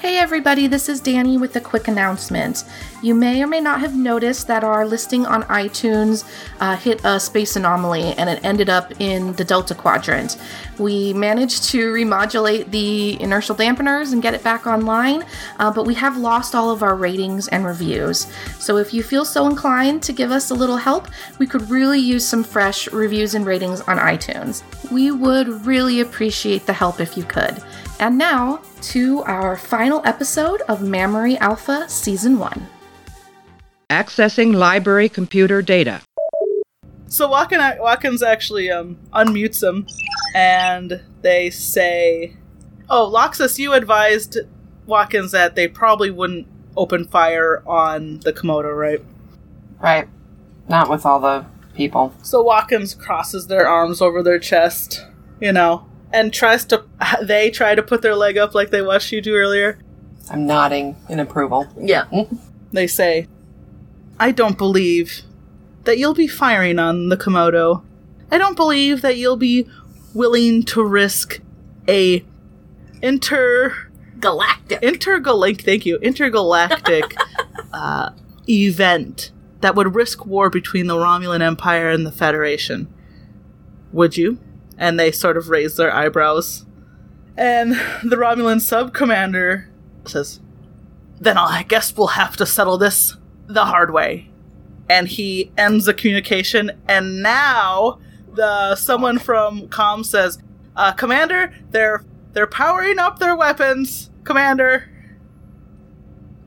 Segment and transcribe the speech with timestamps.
[0.00, 2.64] Hey everybody, this is Danny with a quick announcement.
[3.02, 6.24] You may or may not have noticed that our listing on iTunes
[6.58, 10.38] uh, hit a space anomaly and it ended up in the Delta Quadrant.
[10.80, 15.26] We managed to remodulate the inertial dampeners and get it back online,
[15.58, 18.26] uh, but we have lost all of our ratings and reviews.
[18.58, 21.08] So if you feel so inclined to give us a little help,
[21.38, 24.62] we could really use some fresh reviews and ratings on iTunes.
[24.90, 27.62] We would really appreciate the help if you could.
[27.98, 28.62] And now
[28.92, 32.66] to our final episode of Mammary Alpha Season 1.
[33.90, 36.00] Accessing library computer data.
[37.10, 39.84] So Watkins, Watkins actually um, unmutes him,
[40.32, 42.36] and they say,
[42.88, 44.38] "Oh, Loxus, you advised
[44.86, 46.46] Watkins that they probably wouldn't
[46.76, 49.04] open fire on the Komodo, right?"
[49.80, 50.06] Right.
[50.68, 52.14] Not with all the people.
[52.22, 55.04] So Watkins crosses their arms over their chest,
[55.40, 56.84] you know, and tries to.
[57.22, 59.80] They try to put their leg up like they watched you do earlier.
[60.30, 61.66] I'm nodding in approval.
[61.76, 62.04] Yeah.
[62.72, 63.26] They say,
[64.20, 65.22] I don't believe
[65.84, 67.82] that you'll be firing on the Komodo.
[68.30, 69.68] I don't believe that you'll be
[70.14, 71.40] willing to risk
[71.88, 72.24] a
[73.02, 74.82] inter Galactic.
[74.82, 77.16] intergalactic thank you intergalactic
[77.72, 78.10] uh,
[78.48, 82.88] event that would risk war between the Romulan Empire and the Federation.
[83.92, 84.38] Would you?
[84.78, 86.64] And they sort of raise their eyebrows.
[87.36, 87.72] And
[88.02, 89.68] the Romulan sub commander
[90.06, 90.40] says,
[91.20, 94.29] Then I guess we'll have to settle this the hard way.
[94.90, 98.00] And he ends the communication, and now
[98.34, 100.38] the someone from Com says,
[100.76, 104.88] uh, Commander, they're they're powering up their weapons, Commander.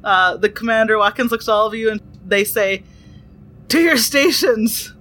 [0.03, 2.83] Uh, the commander Watkins looks all of you and they say,
[3.69, 4.93] To your stations!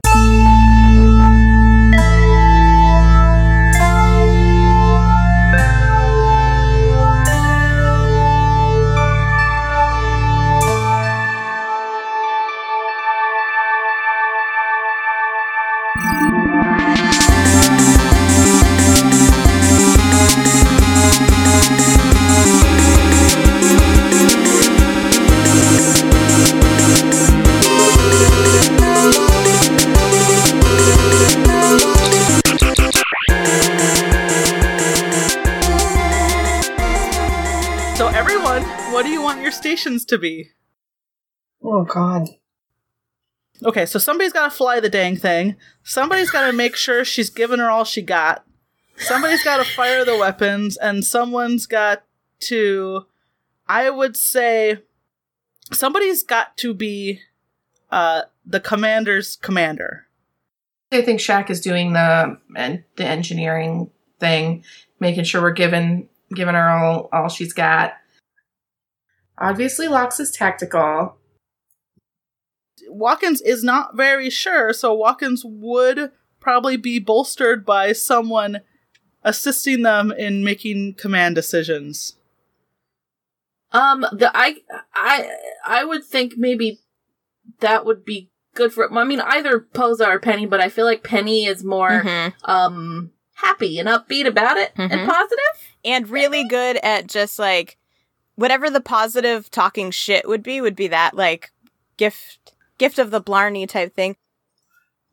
[39.86, 40.50] Want to be?
[41.62, 42.28] Oh, God.
[43.64, 45.56] Okay, so somebody's got to fly the dang thing.
[45.84, 48.44] Somebody's got to make sure she's given her all she got.
[48.96, 52.04] Somebody's got to fire the weapons, and someone's got
[52.40, 53.06] to.
[53.68, 54.78] I would say.
[55.72, 57.20] Somebody's got to be
[57.90, 60.06] uh, the commander's commander.
[60.90, 64.64] I think Shaq is doing the and the engineering thing,
[65.00, 67.94] making sure we're giving giving her all all she's got.
[69.38, 71.16] Obviously, Lox is tactical.
[72.88, 76.10] Watkins is not very sure, so Watkins would
[76.40, 78.60] probably be bolstered by someone
[79.22, 82.16] assisting them in making command decisions.
[83.70, 84.56] Um, the I
[84.94, 85.30] I
[85.64, 86.80] I would think maybe
[87.60, 88.92] that would be good for.
[88.92, 92.34] I mean, either Posa or Penny, but I feel like Penny is more Mhm.
[92.44, 95.06] um happy and upbeat about it and Mhm.
[95.06, 95.38] positive.
[95.84, 97.76] and really good at just like
[98.36, 101.52] whatever the positive talking shit would be would be that like
[101.96, 104.16] gift gift of the blarney type thing.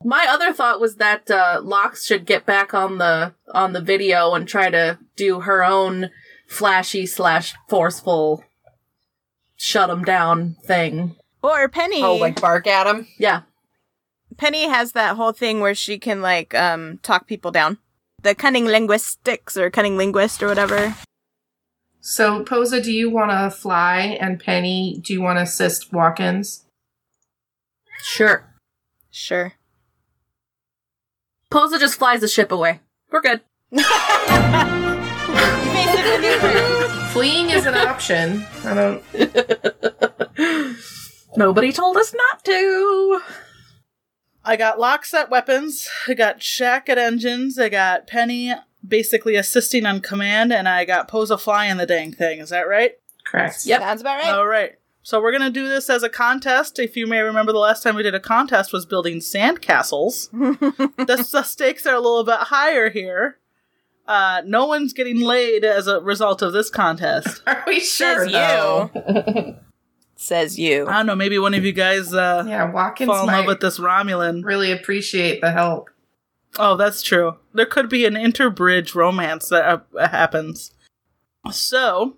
[0.02, 4.34] My other thought was that uh, Lox should get back on the on the video
[4.34, 6.10] and try to do her own
[6.48, 8.44] flashy slash forceful
[9.56, 11.16] shut him down thing.
[11.42, 12.02] or penny.
[12.02, 13.06] Oh, like bark at him?
[13.18, 13.42] Yeah,
[14.38, 17.78] penny has that whole thing where she can like um talk people down.
[18.22, 20.94] The cunning linguistics or cunning linguist or whatever
[22.00, 24.16] So, Posa, do you want to fly?
[24.20, 26.64] And Penny, do you want to assist Watkins?
[28.02, 28.46] sure.
[29.10, 29.52] sure
[31.50, 32.80] Posa just flies the ship away.
[33.10, 33.42] We're good.
[37.12, 38.46] Fleeing is an option.
[38.64, 39.02] I don't.
[41.36, 43.20] Nobody told us not to.
[44.44, 48.54] I got Lox at weapons, I got Shaq at engines, I got Penny
[48.86, 52.40] basically assisting on command, and I got Posa fly in the dang thing.
[52.40, 52.98] Is that right?
[53.24, 53.64] Correct.
[53.66, 53.80] Yep.
[53.80, 54.72] sounds about right All right.
[55.02, 56.78] So we're gonna do this as a contest.
[56.78, 60.30] If you may remember, the last time we did a contest was building sandcastles.
[60.96, 63.38] the, the stakes are a little bit higher here.
[64.06, 67.42] Uh, no one's getting laid as a result of this contest.
[67.46, 68.24] Are we sure?
[68.28, 68.90] says though?
[68.94, 69.56] you
[70.16, 71.14] says you I don't know.
[71.14, 74.44] Maybe one of you guys uh, Yeah, Watkins fall in love with this Romulan.
[74.44, 75.89] really appreciate the help.
[76.58, 77.36] Oh, that's true.
[77.54, 80.72] There could be an interbridge romance that uh, happens.
[81.50, 82.16] So,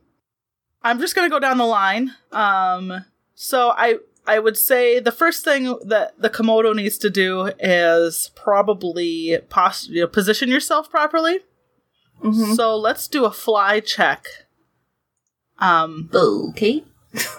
[0.83, 2.13] I'm just gonna go down the line.
[2.33, 7.53] Um, so I I would say the first thing that the Komodo needs to do
[7.59, 11.41] is probably pos- you know, position yourself properly.
[12.23, 12.55] Mm-hmm.
[12.55, 14.27] So let's do a fly check.
[15.59, 16.85] Um, Okay.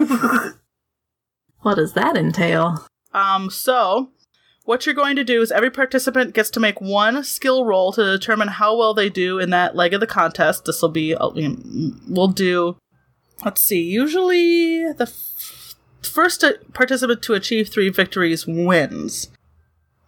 [1.61, 2.85] what does that entail?
[3.13, 4.09] um, so
[4.65, 8.03] what you're going to do is every participant gets to make one skill roll to
[8.03, 10.65] determine how well they do in that leg of the contest.
[10.65, 11.29] This will be, uh,
[12.07, 12.77] we'll do,
[13.43, 16.43] let's see, usually the f- first
[16.73, 19.29] participant to achieve three victories wins.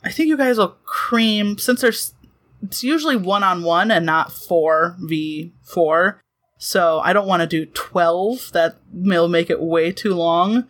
[0.03, 2.13] I think you guys will cream, since there's,
[2.61, 6.21] it's usually one on one and not four v four.
[6.57, 8.51] So I don't want to do 12.
[8.53, 10.69] That will make it way too long.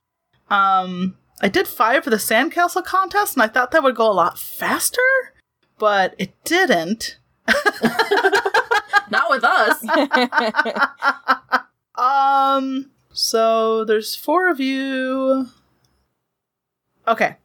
[0.49, 4.13] Um, I did five for the sandcastle contest, and I thought that would go a
[4.13, 5.01] lot faster,
[5.77, 7.17] but it didn't.
[9.09, 9.85] Not with us.
[11.97, 15.47] Um, so there's four of you.
[17.07, 17.37] Okay.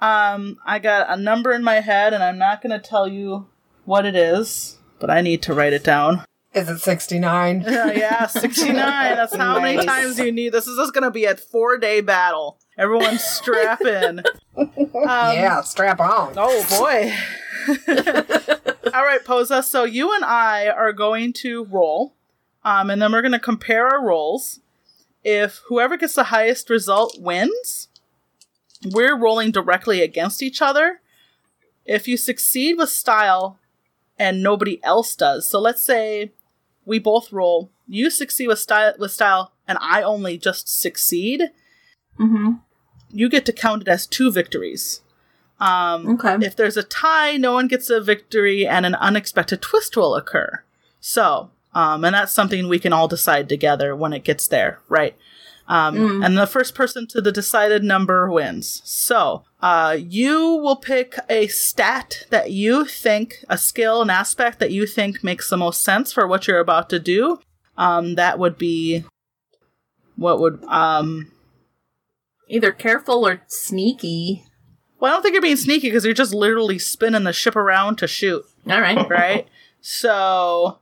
[0.00, 3.48] Um, I got a number in my head, and I'm not going to tell you
[3.84, 6.24] what it is, but I need to write it down.
[6.54, 7.64] Is it 69?
[7.66, 8.74] Yeah, yeah, 69.
[8.76, 9.86] That's how many Nice.
[9.86, 10.50] times you need.
[10.52, 12.58] This is just going to be a four day battle.
[12.78, 14.22] Everyone strap in.
[14.56, 16.34] Um, yeah, strap on.
[16.36, 17.12] Oh boy.
[18.94, 19.60] All right, Posa.
[19.64, 22.14] So you and I are going to roll,
[22.64, 24.60] um, and then we're going to compare our rolls.
[25.24, 27.88] If whoever gets the highest result wins,
[28.84, 31.00] we're rolling directly against each other.
[31.84, 33.58] If you succeed with style
[34.16, 36.30] and nobody else does, so let's say
[36.84, 41.50] we both roll, you succeed with style, with style, and I only just succeed.
[42.18, 42.52] mm-hmm.
[43.10, 45.00] You get to count it as two victories.
[45.60, 46.44] Um, Okay.
[46.44, 50.62] if there's a tie, no one gets a victory, and an unexpected twist will occur.
[51.00, 55.16] So, um, and that's something we can all decide together when it gets there, right?
[55.66, 56.26] Um, Mm.
[56.26, 58.82] And the first person to the decided number wins.
[58.84, 64.72] So, uh, you will pick a stat that you think, a skill, an aspect that
[64.72, 67.40] you think makes the most sense for what you're about to do.
[67.78, 69.04] Um, that would be
[70.16, 71.32] what would um
[72.48, 74.44] Either careful or sneaky.
[75.00, 77.96] well i don't think you're being sneaky because you're just literally spinning the ship around
[77.96, 79.08] to shoot All right.
[79.10, 79.48] right
[79.80, 80.78] so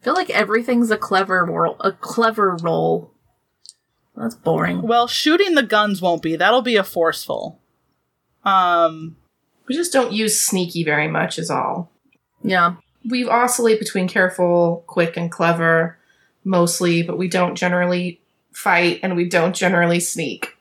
[0.00, 1.76] I feel like everything's a clever roll.
[1.80, 3.12] A clever roll.
[4.16, 4.82] That's boring.
[4.82, 7.60] well shooting the guns won't be that'll be a forceful
[8.44, 9.16] um
[9.68, 11.90] We just don't use sneaky very much, is all.
[12.42, 12.76] Yeah.
[13.08, 15.98] We oscillate between careful, quick, and clever
[16.44, 18.20] mostly, but we don't generally
[18.52, 20.56] fight and we don't generally sneak.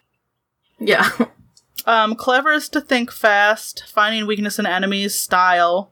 [0.79, 1.09] Yeah.
[1.85, 5.91] um clever is to think fast finding weakness in enemies style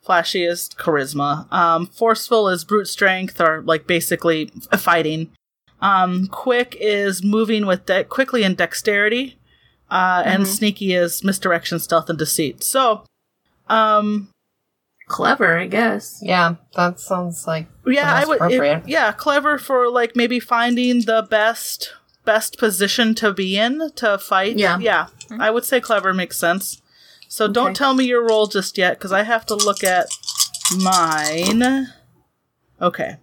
[0.00, 4.46] flashy is charisma um forceful is brute strength or like basically
[4.78, 5.30] fighting
[5.80, 9.38] um quick is moving with de- quickly and dexterity
[9.90, 10.46] uh and Mhm.
[10.46, 12.62] sneaky is misdirection stealth and deceit.
[12.64, 13.04] So
[13.68, 14.28] um
[15.06, 16.18] Clever, I guess.
[16.22, 21.26] Yeah, that sounds like yeah i would it- yeah clever for like maybe finding the
[21.28, 21.92] best
[22.24, 24.56] best position to be in to fight.
[24.56, 24.78] Yeah.
[24.78, 26.80] yeah i would say clever makes sense.
[27.28, 30.06] So don't tell me your role just yet because i have to look at
[30.78, 31.88] mine.
[32.80, 33.16] Okay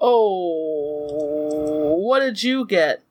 [0.00, 3.02] oh what did you get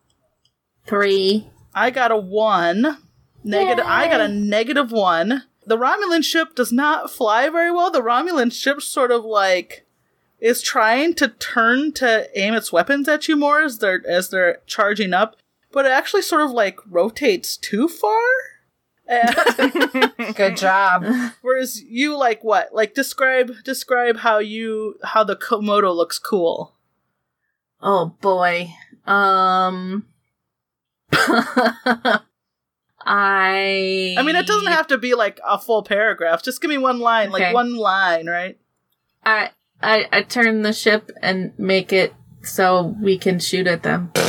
[0.87, 1.49] Three.
[1.75, 2.97] I got a one.
[3.43, 3.85] Negative.
[3.85, 5.43] I got a negative one.
[5.65, 7.91] The Romulan ship does not fly very well.
[7.91, 9.85] The Romulan ship sort of like
[10.39, 14.59] is trying to turn to aim its weapons at you more as they're as they're
[14.65, 15.35] charging up,
[15.71, 18.21] but it actually sort of like rotates too far.
[20.35, 21.05] Good job.
[21.41, 22.73] whereas you like what?
[22.73, 26.76] Like describe describe how you how the Komodo looks cool.
[27.81, 28.73] Oh boy.
[29.05, 30.05] Um.
[33.09, 34.15] I.
[34.17, 36.43] I mean, it doesn't have to be like a full paragraph.
[36.43, 38.57] Just give me one line, like one line, right?
[39.23, 44.11] I, I I turn the ship and make it so we can shoot at them.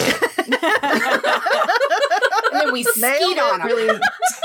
[2.51, 3.67] And then we skeet on 'em.
[3.67, 4.01] Really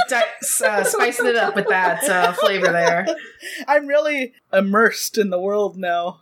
[0.09, 0.23] di-
[0.65, 3.05] uh, spicing it up with that uh, flavor there.
[3.67, 6.21] I'm really immersed in the world now.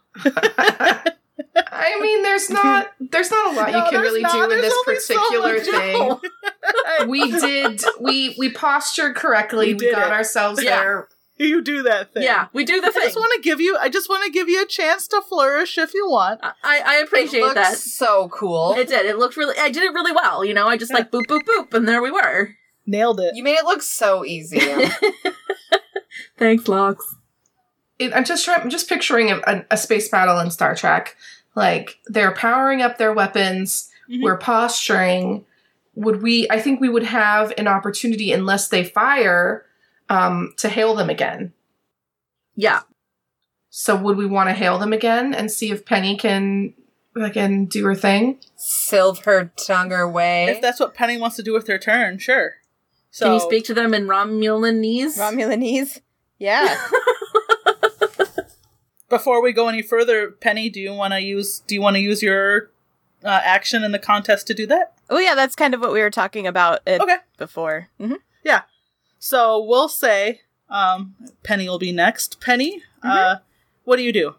[1.55, 4.31] I mean, there's not there's not a lot No, you can really not.
[4.33, 6.19] do in There's this only so particular thing.
[7.07, 9.73] We did we we postured correctly.
[9.73, 10.13] We We, got it.
[10.13, 10.77] ourselves Yeah.
[10.79, 11.07] there.
[11.37, 12.23] you do that thing.
[12.23, 13.01] Yeah, we do the I thing.
[13.01, 13.77] I just want to give you.
[13.79, 16.39] I just want to give you a chance to flourish if you want.
[16.43, 16.53] I
[16.85, 17.77] I appreciate it that.
[17.77, 18.73] so cool.
[18.77, 19.05] It did.
[19.07, 19.55] It looked really.
[19.59, 20.45] I did it really well.
[20.45, 22.51] You know, I just like boop boop boop, and there we were.
[22.85, 23.35] Nailed it.
[23.35, 24.59] you made it look so easy.
[26.37, 27.15] Thanks, Lox.
[28.01, 31.15] It, I'm just trying, I'm just picturing a, a, a space battle in Star Trek.
[31.55, 34.23] Like they're powering up their weapons, Mhm.
[34.23, 35.45] we're posturing.
[35.95, 36.47] Would we?
[36.49, 39.65] I think we would have an opportunity, unless they fire,
[40.09, 41.51] um, to hail them again.
[42.55, 42.81] Yeah.
[43.69, 46.73] So would we want to hail them again and see if Penny can
[47.15, 48.39] again do her thing?
[48.55, 50.45] Silve her tongue her way.
[50.45, 52.55] If that's what Penny wants to do with her turn, sure.
[53.11, 55.17] So Can you speak to them in Romulanese?
[55.17, 55.99] Romulanese.
[56.39, 56.77] Yeah.
[59.11, 61.99] before we go any further, Penny, do you want to use do you want to
[61.99, 62.71] use your
[63.23, 64.93] uh, action in the contest to do that?
[65.11, 67.17] oh yeah, that's kind of what we were talking about it Okay.
[67.37, 67.89] before.
[67.99, 68.61] hmm Yeah.
[69.19, 71.13] So we'll say um,
[71.43, 72.41] Penny will be next.
[72.41, 73.35] Penny, uh,
[73.83, 74.35] what do you do?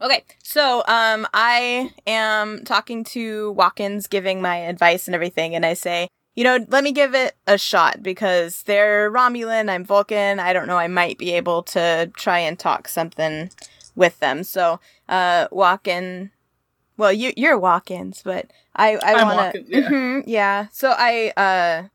[0.00, 5.72] Okay, so um, I am talking to Watkins, giving my advice and everything, and I
[5.74, 10.38] say, you know, let me give it a shot because they're Romulan, I'm Vulcan.
[10.38, 13.50] I don't know, I might be able to try and talk something
[13.96, 14.44] with them.
[14.44, 16.30] So, uh, walk in.
[16.96, 20.22] well, you you're walk-ins, but I I I'm want to, yeah.
[20.26, 20.66] yeah.
[20.72, 21.88] So I uh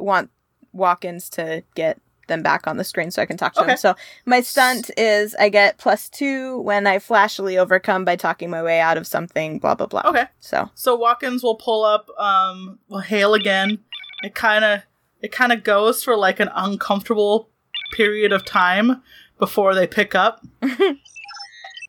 [0.00, 0.30] want
[0.72, 3.68] walk-ins to get them back on the screen so I can talk to Okay.
[3.72, 3.76] them.
[3.76, 3.94] So
[4.24, 8.80] my stunt is I get plus two when I flashily overcome by talking my way
[8.80, 10.02] out of something, blah blah blah.
[10.06, 10.26] Okay.
[10.40, 13.78] So So Watkins will pull up, um, will hail again.
[14.22, 14.82] It kind of,
[15.20, 17.50] it kind of goes for like an uncomfortable
[17.92, 19.02] period of time
[19.42, 20.46] before they pick up.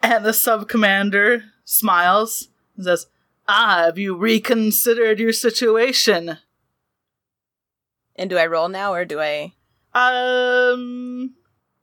[0.01, 3.05] and the sub commander smiles and says,
[3.47, 6.39] "Ah, have you reconsidered your situation?"
[8.15, 9.53] and do I roll now or do I
[9.93, 11.35] Um,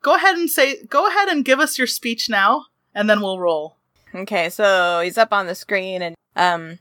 [0.03, 3.39] go ahead and say, go ahead and give us your speech now, and then we'll
[3.39, 3.77] roll.
[4.12, 6.81] Okay, so he's up on the screen and um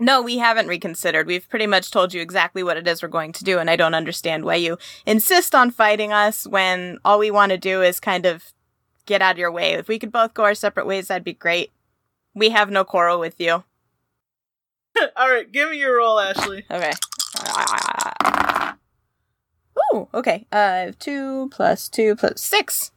[0.00, 1.26] no, we haven't reconsidered.
[1.26, 3.76] We've pretty much told you exactly what it is we're going to do, and I
[3.76, 8.00] don't understand why you insist on fighting us when all we want to do is
[8.00, 8.52] kind of
[9.06, 9.72] get out of your way.
[9.72, 11.72] If we could both go our separate ways, that'd be great.
[12.34, 13.64] We have no quarrel with you.
[15.16, 16.64] All right, give me your roll, Ashley.
[16.70, 16.92] Okay.
[19.94, 20.46] Ooh, okay.
[20.52, 22.90] Uh, two plus two plus six.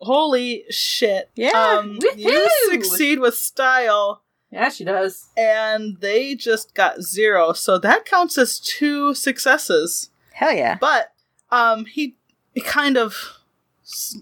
[0.00, 1.28] Holy shit!
[1.34, 1.50] Yeah.
[1.50, 4.22] um, you succeed with style.
[4.50, 5.28] Yeah, she does.
[5.36, 7.52] and they just got zero.
[7.52, 10.10] So that counts as two successes.
[10.32, 10.76] Hell yeah.
[10.80, 11.12] But
[11.50, 12.16] um, he,
[12.54, 13.38] he kind of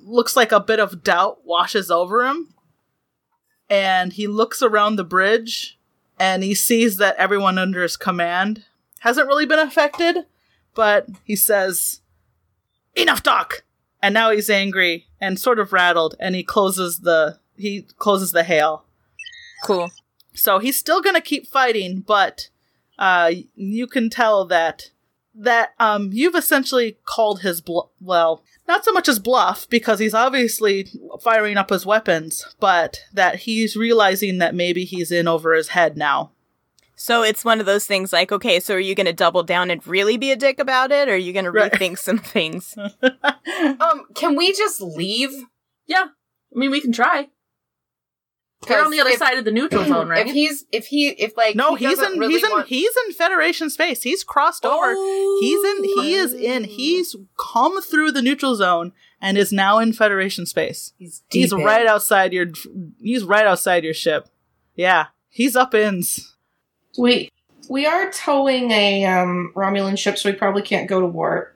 [0.04, 2.54] looks like a bit of doubt washes over him,
[3.70, 5.78] and he looks around the bridge,
[6.18, 8.64] and he sees that everyone under his command
[9.00, 10.26] hasn't really been affected.
[10.74, 12.00] But he says,
[12.94, 13.64] "Enough talk!"
[14.02, 18.44] And now he's angry and sort of rattled, and he closes the he closes the
[18.44, 18.84] hail.
[19.64, 19.90] Cool.
[20.34, 22.48] So he's still gonna keep fighting, but
[22.98, 24.90] uh, you can tell that
[25.34, 30.14] that um, you've essentially called his bl- well, not so much as bluff because he's
[30.14, 30.88] obviously
[31.22, 35.96] firing up his weapons, but that he's realizing that maybe he's in over his head
[35.96, 36.32] now.
[36.96, 39.70] So it's one of those things like, okay, so are you going to double down
[39.70, 42.76] and really be a dick about it, or are you going to rethink some things?
[43.80, 45.30] Um, can we just leave?
[45.86, 46.06] Yeah.
[46.54, 47.28] I mean, we can try.
[48.66, 50.26] They're on the other if- side of the neutral zone, right?
[50.26, 52.92] If he's, if he, if like, no, he he's in really he's in want- he's
[53.06, 54.02] in Federation space.
[54.02, 54.94] He's crossed over.
[55.40, 59.92] He's in he is in he's come through the neutral zone and is now in
[59.92, 60.92] Federation space.
[60.98, 61.64] he's, He's deep in.
[61.64, 62.46] right outside your.
[63.00, 64.28] He's right outside your ship.
[64.74, 66.34] Yeah, he's up ins.
[66.98, 67.30] We
[67.68, 71.54] we are towing a um, Romulan ship, so we probably can't go to war.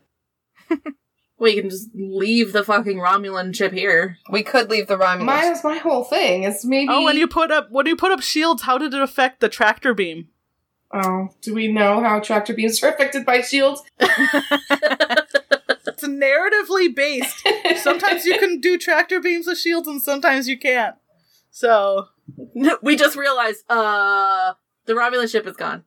[1.43, 4.17] we can just leave the fucking Romulan ship here.
[4.31, 5.25] We could leave the Romulans.
[5.25, 6.45] My that's my whole thing.
[6.45, 6.89] Is maybe.
[6.89, 9.49] Oh, when you put up when you put up shields, how did it affect the
[9.49, 10.29] tractor beam?
[10.95, 13.83] Oh, do we know how tractor beams are affected by shields?
[15.85, 17.47] It's narratively based.
[17.83, 20.97] Sometimes you can do tractor beams with shields, and sometimes you can't.
[21.51, 22.09] So
[22.83, 24.55] we just realized, uh,
[24.87, 25.85] the Romulan ship is gone.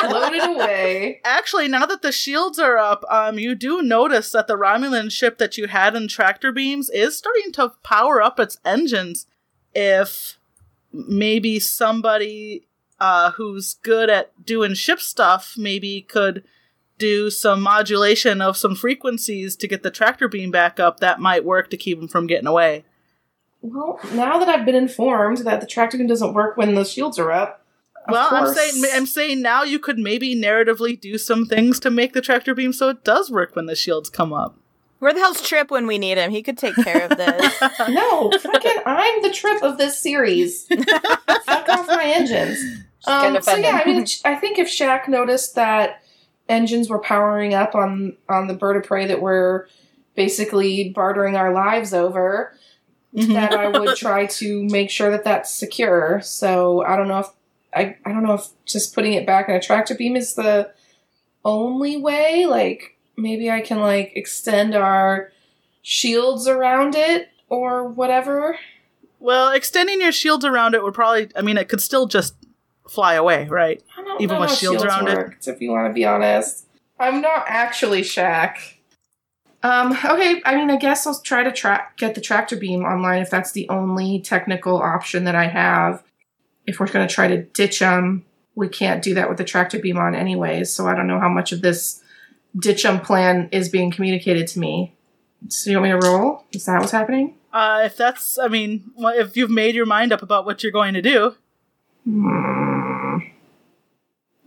[0.00, 1.20] Floated away.
[1.24, 5.38] actually, now that the shields are up, um, you do notice that the Romulan ship
[5.38, 9.26] that you had in tractor beams is starting to power up its engines.
[9.74, 10.38] If
[10.92, 12.66] maybe somebody
[13.00, 16.44] uh, who's good at doing ship stuff maybe could
[16.98, 21.44] do some modulation of some frequencies to get the tractor beam back up, that might
[21.44, 22.84] work to keep them from getting away.
[23.64, 27.18] Well, now that I've been informed that the tractor beam doesn't work when the shields
[27.18, 27.64] are up.
[28.06, 31.90] of well, I'm saying I'm saying now you could maybe narratively do some things to
[31.90, 34.58] make the tractor beam so it does work when the shields come up.
[34.98, 36.30] Where the hell's Trip when we need him?
[36.30, 37.62] He could take care of this.
[37.88, 40.66] No, fucking, I'm the trip of this series.
[41.46, 42.58] Fuck off my engines.
[43.06, 46.02] Um, so yeah, I mean, I think if Shaq noticed that
[46.50, 49.66] engines were powering up on on the bird of prey that we're
[50.14, 52.56] basically bartering our lives over,
[53.14, 53.32] Mm-hmm.
[53.34, 56.20] that I would try to make sure that that's secure.
[56.22, 57.28] So I don't know if
[57.72, 60.72] I I don't know if just putting it back in a tractor beam is the
[61.44, 62.46] only way.
[62.46, 65.30] Like maybe I can like extend our
[65.82, 68.58] shields around it or whatever.
[69.20, 71.28] Well, extending your shields around it would probably.
[71.36, 72.34] I mean, it could still just
[72.88, 73.82] fly away, right?
[73.96, 75.46] I don't Even know with how shields around it?
[75.46, 76.66] If you want to be honest,
[76.98, 78.56] I'm not actually Shaq.
[79.64, 79.92] Um.
[79.92, 80.42] Okay.
[80.44, 83.52] I mean, I guess I'll try to track get the tractor beam online if that's
[83.52, 86.04] the only technical option that I have.
[86.66, 89.78] If we're going to try to ditch them, we can't do that with the tractor
[89.78, 90.72] beam on anyways.
[90.72, 92.02] So I don't know how much of this
[92.56, 94.94] ditch them plan is being communicated to me.
[95.48, 96.44] So you want me to roll?
[96.52, 97.34] Is that what's happening?
[97.52, 100.94] Uh, if that's, I mean, if you've made your mind up about what you're going
[100.94, 101.36] to do,
[102.04, 103.18] Hmm.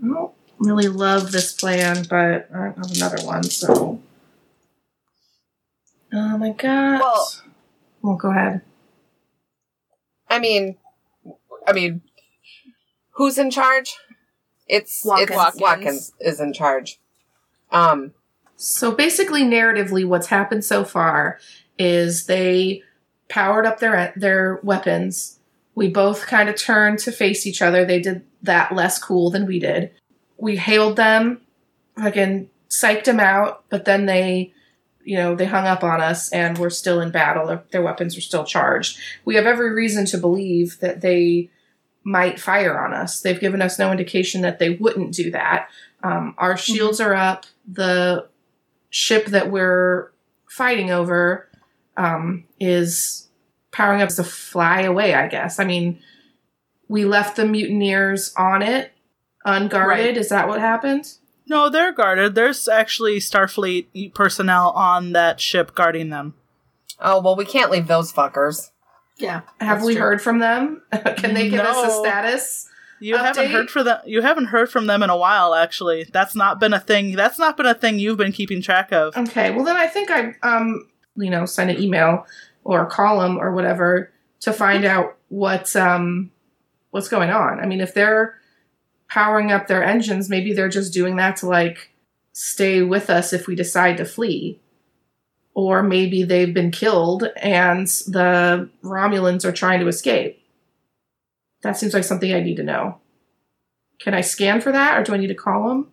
[0.03, 3.99] I don't really love this plan, but I have another one, so.
[6.19, 6.99] Oh my god.
[6.99, 7.31] Well-
[8.01, 8.61] well, go ahead.
[10.29, 10.77] I mean,
[11.67, 12.01] I mean,
[13.11, 13.95] who's in charge?
[14.67, 15.29] It's Watkins.
[15.31, 16.99] it's Watkins is in charge.
[17.71, 18.13] Um,
[18.55, 21.39] So basically, narratively, what's happened so far
[21.77, 22.81] is they
[23.29, 25.39] powered up their their weapons.
[25.75, 27.85] We both kind of turned to face each other.
[27.85, 29.91] They did that less cool than we did.
[30.37, 31.41] We hailed them,
[31.97, 34.53] fucking psyched them out, but then they,
[35.07, 37.47] you know, they hung up on us and we're still in battle.
[37.47, 38.99] Their, their weapons are still charged.
[39.23, 41.49] We have every reason to believe that they
[42.03, 43.21] might fire on us.
[43.21, 45.69] They've given us no indication that they wouldn't do that.
[46.03, 47.45] Um, our shields are up.
[47.65, 48.27] The
[48.89, 50.11] ship that we're
[50.45, 51.47] fighting over
[51.95, 53.29] um, is
[53.71, 55.57] powering up to fly away, I guess.
[55.57, 56.01] I mean,
[56.89, 58.91] we left the mutineers on it
[59.45, 60.05] unguarded.
[60.05, 60.17] Right.
[60.17, 61.13] Is that what happened?
[61.49, 62.35] No, they're guarded.
[62.35, 66.33] There's actually Starfleet personnel on that ship guarding them.
[66.99, 68.71] oh well, we can't leave those fuckers.
[69.17, 69.41] Yeah.
[69.59, 70.01] Have that's we true.
[70.01, 70.83] heard from them?
[71.17, 72.69] Can they give us a status?
[72.99, 73.99] You haven't heard for them.
[74.05, 75.53] You haven't heard from them in a while.
[75.53, 77.15] Actually, that's not been a thing.
[77.15, 79.15] That's not been a thing you've been keeping track of.
[79.15, 82.25] Okay, well then I think I um you know send an email
[82.63, 86.31] or call them or whatever to find out what's um
[86.91, 87.59] what's going on.
[87.59, 88.35] I mean, if they're
[89.09, 91.91] powering up their engines, maybe they're just doing that to like
[92.33, 94.59] stay with us if we decide to flee.
[95.53, 100.39] Or maybe they've been killed and the Romulans are trying to escape.
[101.63, 102.99] That seems like something I need to know.
[103.99, 105.91] Can I scan for that or do I need to call them?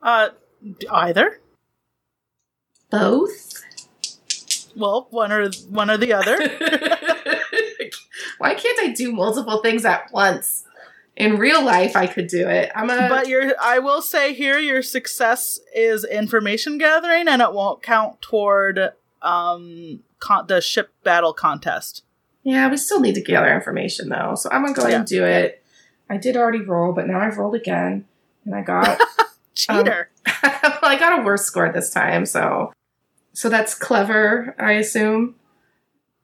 [0.00, 0.30] Uh,
[0.90, 1.38] either.
[2.90, 3.62] Both?
[4.74, 6.38] Well, one or one or the other.
[8.38, 10.64] Why can't I do multiple things at once?
[11.16, 12.70] In real life, I could do it.
[12.74, 13.08] I'm a.
[13.08, 18.22] but your, I will say here, your success is information gathering, and it won't count
[18.22, 18.92] toward
[19.22, 22.04] um con- the ship battle contest.
[22.42, 25.24] yeah, we still need to gather information though, so I'm gonna go ahead and do
[25.24, 25.62] it.
[26.08, 28.06] I did already roll, but now I've rolled again,
[28.44, 28.98] and I got.
[29.54, 30.10] Cheater.
[30.42, 32.72] well, I got a worse score this time, so.
[33.34, 35.34] So that's clever, I assume.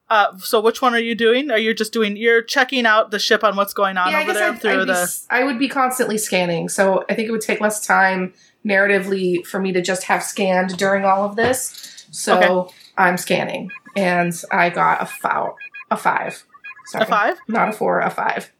[0.09, 1.51] Uh, so which one are you doing?
[1.51, 2.15] Are you just doing?
[2.15, 4.61] You're checking out the ship on what's going on yeah, I over guess there I'd,
[4.61, 4.99] through I'd be, the.
[5.01, 8.33] s- I would be constantly scanning, so I think it would take less time
[8.65, 12.05] narratively for me to just have scanned during all of this.
[12.11, 12.73] So Okay.
[12.97, 15.51] I'm scanning, and I got a five.
[15.91, 16.43] A five.
[16.85, 17.03] Sorry.
[17.03, 17.37] A five.
[17.47, 17.99] Not a four.
[17.99, 18.51] A five.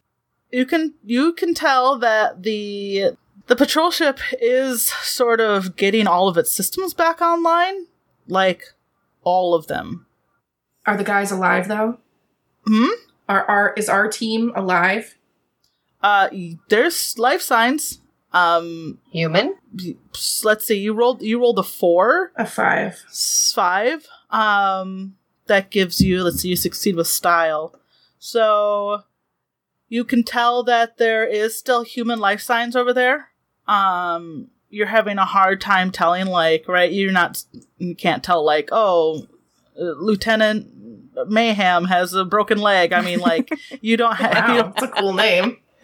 [0.51, 3.11] you can you can tell that the
[3.47, 7.85] the patrol ship is sort of getting all of its systems back online
[8.27, 8.73] like
[9.23, 10.05] all of them
[10.87, 11.99] Are the guys alive though?
[12.65, 12.89] hmm
[13.29, 15.13] Are our is our team alive?
[16.01, 16.29] uh
[16.69, 17.99] there's life signs
[18.31, 19.55] um Human?
[20.43, 23.03] let's see you rolled you rolled a four A five.
[23.55, 25.15] five um
[25.47, 27.73] that gives you let's see you succeed with style
[28.19, 29.01] so
[29.89, 33.29] you can tell that there is still human life signs over there
[33.67, 37.43] um you're having a hard time telling like right you're not
[37.77, 39.25] you can't tell like oh
[39.79, 40.67] uh, lieutenant
[41.27, 43.49] mayhem has a broken leg i mean like
[43.81, 45.57] you don't have you Wow, don't- that's a cool name.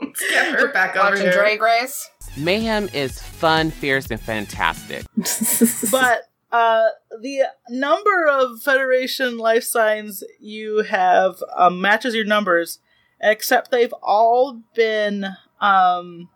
[0.00, 1.32] Let's get her back over Watching here.
[1.32, 2.10] Drag Race?
[2.36, 5.04] Mayhem is fun, fierce, and fantastic.
[5.90, 6.84] but uh,
[7.20, 12.78] the number of Federation life signs you have um, matches your numbers,
[13.20, 15.26] except they've all been
[15.60, 16.28] um,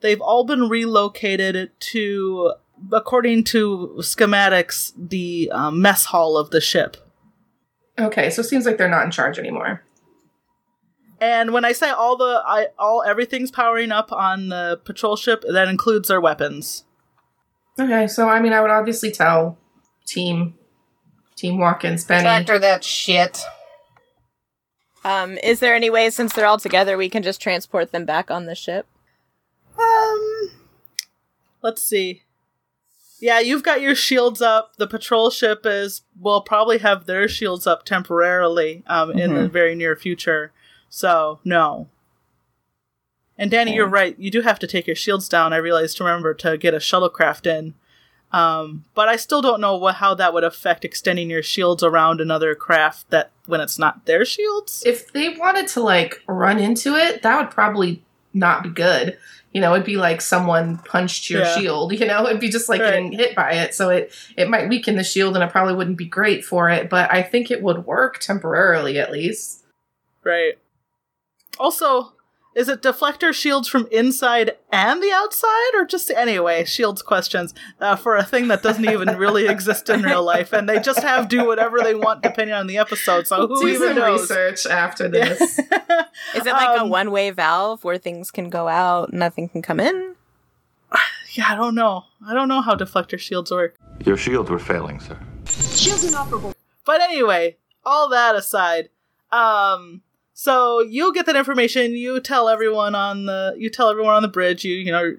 [0.00, 2.52] they've all been relocated to,
[2.92, 6.96] according to schematics, the um, mess hall of the ship.
[7.98, 9.82] Okay, so it seems like they're not in charge anymore.
[11.20, 15.44] And when I say all the I, all everything's powering up on the patrol ship,
[15.50, 16.84] that includes their weapons.
[17.80, 19.58] Okay, so I mean, I would obviously tell
[20.06, 20.54] team
[21.36, 22.22] Team Watkins, Benny.
[22.22, 23.42] Tractor that shit.
[25.04, 28.30] Um, is there any way, since they're all together, we can just transport them back
[28.30, 28.86] on the ship?
[29.78, 30.50] Um,
[31.62, 32.22] let's see.
[33.18, 34.76] Yeah, you've got your shields up.
[34.76, 39.74] The patrol ship is will probably have their shields up temporarily um, in the very
[39.74, 40.52] near future.
[40.88, 41.88] So no.
[43.38, 44.18] And Danny, you're right.
[44.18, 45.52] You do have to take your shields down.
[45.52, 47.74] I realized to remember to get a shuttlecraft in.
[48.32, 52.20] Um, but I still don't know what, how that would affect extending your shields around
[52.20, 54.82] another craft that when it's not their shields.
[54.84, 58.02] if they wanted to like run into it, that would probably
[58.34, 59.16] not be good.
[59.56, 61.56] You know, it'd be like someone punched your Yeah.
[61.56, 61.98] shield.
[61.98, 62.90] You know, it'd be just like Right.
[62.90, 63.74] getting hit by it.
[63.74, 66.90] So it it might weaken the shield, and it probably wouldn't be great for it.
[66.90, 69.64] But I think it would work temporarily, at least.
[70.22, 70.58] Right.
[71.58, 72.12] Also,
[72.56, 76.64] is it deflector shields from inside and the outside, or just anyway?
[76.64, 80.68] Shields questions uh, for a thing that doesn't even really exist in real life, and
[80.68, 83.26] they just have do whatever they want depending on the episode.
[83.28, 84.22] So who Do even some knows?
[84.22, 85.40] research after this.
[85.40, 89.78] Is it like a Um, one-way valve where things can go out, nothing can come
[89.78, 90.14] in?
[91.34, 92.04] Yeah, I don't know.
[92.26, 93.76] I don't know how deflector shields work.
[94.06, 95.18] Your shields were failing, sir.
[95.74, 96.54] Shields inoperable.
[96.86, 98.88] But anyway, all that aside,
[99.30, 100.00] um,
[100.38, 101.92] so you get that information.
[101.94, 104.64] You tell everyone on the you tell everyone on the bridge.
[104.64, 105.16] You you know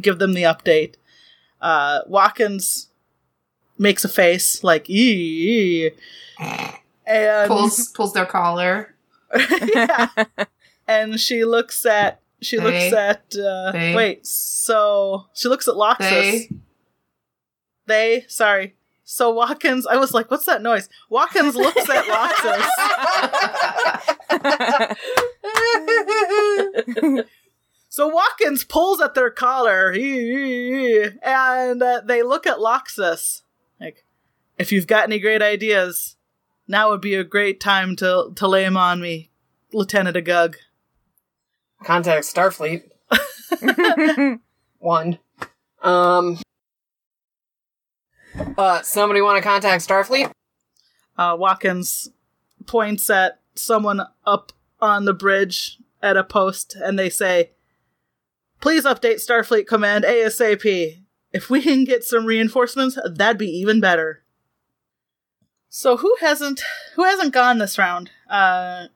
[0.00, 0.94] give them the update.
[1.60, 2.88] Uh, Watkins
[3.76, 5.90] makes a face like ee,
[6.38, 8.94] and pulls pulls their collar.
[9.74, 10.08] yeah,
[10.86, 14.24] and she looks at she looks at uh, they- wait.
[14.26, 15.98] So she looks at Loxus.
[15.98, 16.48] They
[17.86, 18.74] They, sorry.
[19.08, 20.88] So Watkins, I was like, what's that noise?
[21.10, 22.66] Watkins looks at Loxus.
[27.88, 33.42] so Watkins pulls at their collar, and uh, they look at Loxus.
[33.80, 34.04] Like,
[34.58, 36.16] if you've got any great ideas,
[36.68, 39.30] now would be a great time to, to lay them on me,
[39.72, 40.56] Lieutenant Agug.
[41.84, 42.84] Contact Starfleet.
[44.78, 45.18] One.
[45.82, 46.38] Um.
[48.58, 50.30] Uh, somebody want to contact Starfleet?
[51.18, 52.10] uh, Watkins
[52.66, 57.50] points at someone up on the bridge at a post and they say,
[58.60, 61.02] Please update Starfleet Command ASAP.
[61.32, 64.22] If we can get some reinforcements, that'd be even better.
[65.68, 66.62] So who hasn't
[66.94, 68.10] who hasn't gone this round?
[68.30, 68.86] Uh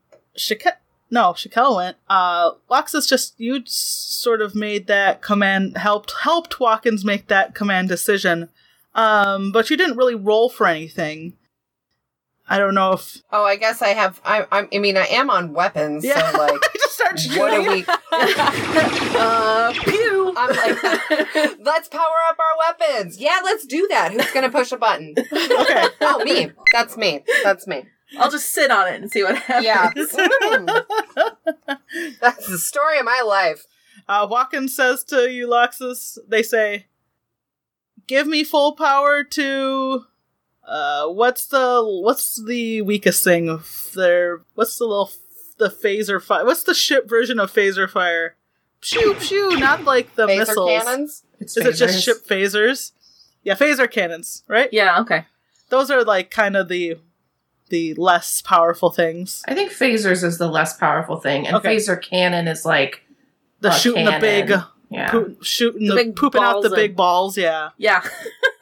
[1.10, 1.96] no, Shakel went.
[2.08, 7.88] Uh Loxus just you sort of made that command helped helped Watkins make that command
[7.88, 8.48] decision.
[8.94, 11.34] Um, but you didn't really roll for anything.
[12.52, 14.20] I don't know if Oh, I guess I have.
[14.24, 16.32] I, I, I mean, I am on weapons, Yeah.
[16.32, 17.38] so like, I just start shooting.
[17.38, 17.84] what are we?
[19.22, 20.34] Uh, pew.
[20.36, 23.18] I'm like, let's power up our weapons.
[23.20, 24.12] Yeah, let's do that.
[24.12, 25.14] Who's gonna push a button?
[25.18, 25.84] Okay.
[26.02, 26.50] Oh, me.
[26.72, 27.22] That's me.
[27.44, 27.84] That's me.
[28.18, 29.64] I'll just sit on it and see what happens.
[29.64, 29.90] Yeah.
[29.92, 30.84] Mm.
[32.20, 33.66] That's the story of my life.
[34.08, 36.86] Uh, Watkins says to Euloxus, they say,
[38.08, 40.06] "Give me full power to."
[40.70, 44.42] Uh, what's the what's the weakest thing of their?
[44.54, 45.10] What's the little
[45.58, 46.44] the phaser fire?
[46.44, 48.36] What's the ship version of phaser fire?
[48.80, 50.70] Pew pew, not like the Phaser missiles.
[50.84, 51.22] cannons.
[51.40, 52.92] It's Is it just ship phasers?
[53.42, 54.68] Yeah, phaser cannons, right?
[54.72, 55.26] Yeah, okay.
[55.70, 56.98] Those are like kind of the
[57.68, 59.42] the less powerful things.
[59.48, 61.76] I think phasers is the less powerful thing, and Okay.
[61.76, 63.02] phaser cannon is like
[63.60, 64.52] The a shooting the big,
[64.88, 65.10] Yeah.
[65.10, 67.36] poo- shooting The the, big pooping out the balls big balls.
[67.36, 67.70] Yeah.
[67.76, 68.02] Yeah.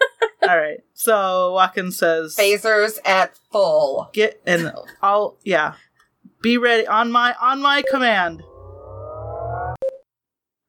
[0.48, 0.80] All right.
[0.94, 4.08] So Watkins says, Phasers at full.
[4.14, 5.74] "Get and I'll yeah,
[6.40, 8.42] be ready on my on my command."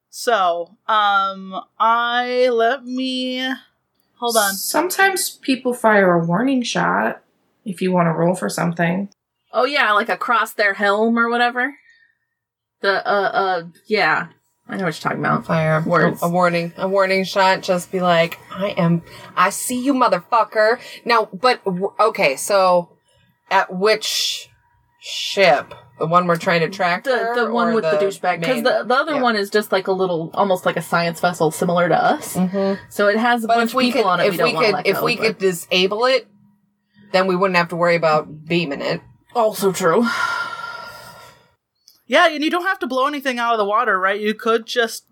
[0.10, 3.40] So, um, I let me
[4.16, 4.54] hold on.
[4.54, 7.24] Sometimes people fire a warning shot
[7.64, 9.08] if you want to roll for something.
[9.54, 11.76] Oh yeah, like across their helm or whatever.
[12.82, 14.28] The uh uh yeah.
[14.70, 15.46] I know what you're talking about.
[15.48, 16.22] Fire Words.
[16.22, 16.74] A, a warning.
[16.78, 17.62] A warning shot.
[17.64, 19.02] Just be like, I am.
[19.36, 20.80] I see you, motherfucker.
[21.06, 21.62] Now, but
[22.00, 22.36] okay.
[22.36, 22.90] So,
[23.50, 24.48] at which
[25.00, 25.74] ship?
[25.98, 27.04] The one we're trying to track.
[27.04, 28.40] The the one with the, douchebag.
[28.42, 29.22] Because the, the other Yeah.
[29.22, 32.36] one is just like a little almost like a science vessel similar to us.
[32.38, 32.78] Mhm.
[32.90, 34.82] So it has a But bunch of people could, on it if we we could,
[34.86, 36.28] if we could disable it,
[37.12, 39.02] then we wouldn't have to worry about beaming it.
[39.36, 40.08] Also true.
[42.10, 44.20] Yeah, and you don't have to blow anything out of the water, right?
[44.20, 45.06] You could just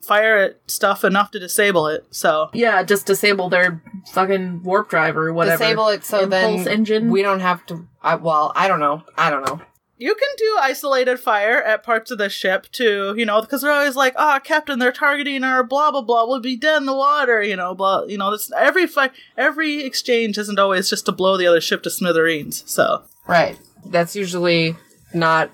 [0.00, 2.06] fire at stuff enough to disable it.
[2.10, 5.58] So, Yeah, just disable their fucking warp drive or whatever.
[5.64, 7.10] Disable it so Impulse then engine.
[7.10, 7.88] we don't have to.
[8.02, 9.02] I, well, I don't know.
[9.18, 9.60] I don't know.
[9.96, 13.70] you can do isolated fire at parts of the ship too, you know, because they're
[13.72, 16.24] always like, "Ah, Captain, they're targeting our blah blah blah.
[16.26, 18.04] We'll be dead in the water," you know, blah.
[18.04, 21.82] You know, this every fi- every exchange isn't always just to blow the other ship
[21.82, 22.62] to smithereens.
[22.66, 23.58] So Right.
[23.86, 24.76] That's usually
[25.14, 25.50] not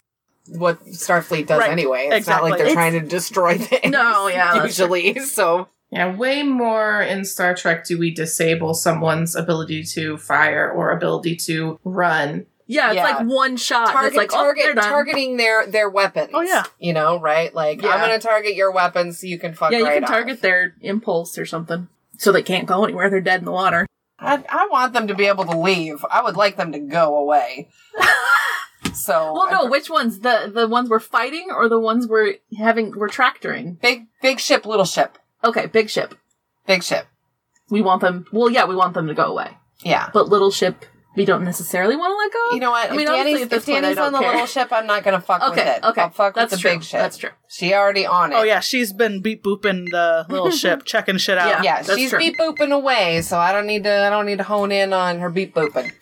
[0.49, 2.09] what Starfleet does Right, anyway.
[2.13, 3.91] It's not like they're It's- trying to destroy things.
[3.93, 5.19] No, yeah, usually.
[5.21, 10.91] So Yeah, way more in Star Trek do we disable someone's ability to fire or
[10.93, 12.47] ability to run.
[12.67, 13.03] Yeah, it's Yeah.
[13.05, 13.89] like one shot.
[13.91, 16.31] target, it's like, oh, target, oh, targeting their their weapons.
[16.33, 16.63] Oh, yeah.
[16.79, 17.53] you know, right?
[17.53, 17.89] Like Yeah.
[17.89, 19.73] I'm gonna target your weapons so you can fuck.
[19.73, 20.11] Yeah, you right can off.
[20.11, 21.89] target their impulse or something.
[22.19, 23.11] So they can't go anywhere.
[23.11, 23.87] They're dead in the water.
[24.21, 26.05] I, I want them to be able to leave.
[26.11, 27.71] I would like them to go away.
[28.95, 30.21] so Well, no, which ones?
[30.21, 33.75] The the ones we're fighting or the ones we're having we're tractoring?
[33.81, 36.15] big big ship, little ship, Okay, big ship.
[36.67, 37.07] big ship.
[37.71, 38.27] We want them.
[38.33, 39.57] Well, yeah, we want them to go away.
[39.83, 40.11] Yeah.
[40.13, 40.85] But little ship,
[41.21, 42.55] we don't necessarily want to let go.
[42.55, 42.91] You know what?
[42.91, 44.31] I mean, if honestly, Danny's, at this if point, I Danny's don't on the care.
[44.33, 45.85] little ship, I'm not gonna fuck with it.
[45.85, 46.71] okay, I'll fuck that's with the true.
[46.79, 47.01] big ship.
[47.01, 47.31] That's true.
[47.49, 48.37] She already on it.
[48.37, 51.63] oh yeah, she's been beep booping the little ship, checking shit out.
[51.63, 51.83] Yeah.
[51.87, 52.19] Yeah, she's true.
[52.19, 53.93] beep booping away, so I don't need to.
[54.07, 55.93] I don't need to hone in on her beep booping.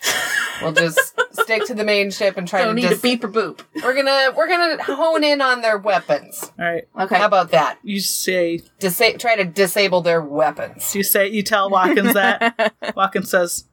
[0.62, 0.98] we'll just
[1.32, 3.60] stick to the main ship and try Don't to need dis- to beep or boop.
[3.82, 6.52] We're gonna we're gonna hone in on their weapons.
[6.58, 7.16] All right, Okay.
[7.16, 7.78] How about that?
[7.82, 10.94] you say Disa- try to disable their weapons.
[10.94, 12.74] you say you tell Watkins that.
[12.96, 13.64] Watkins says,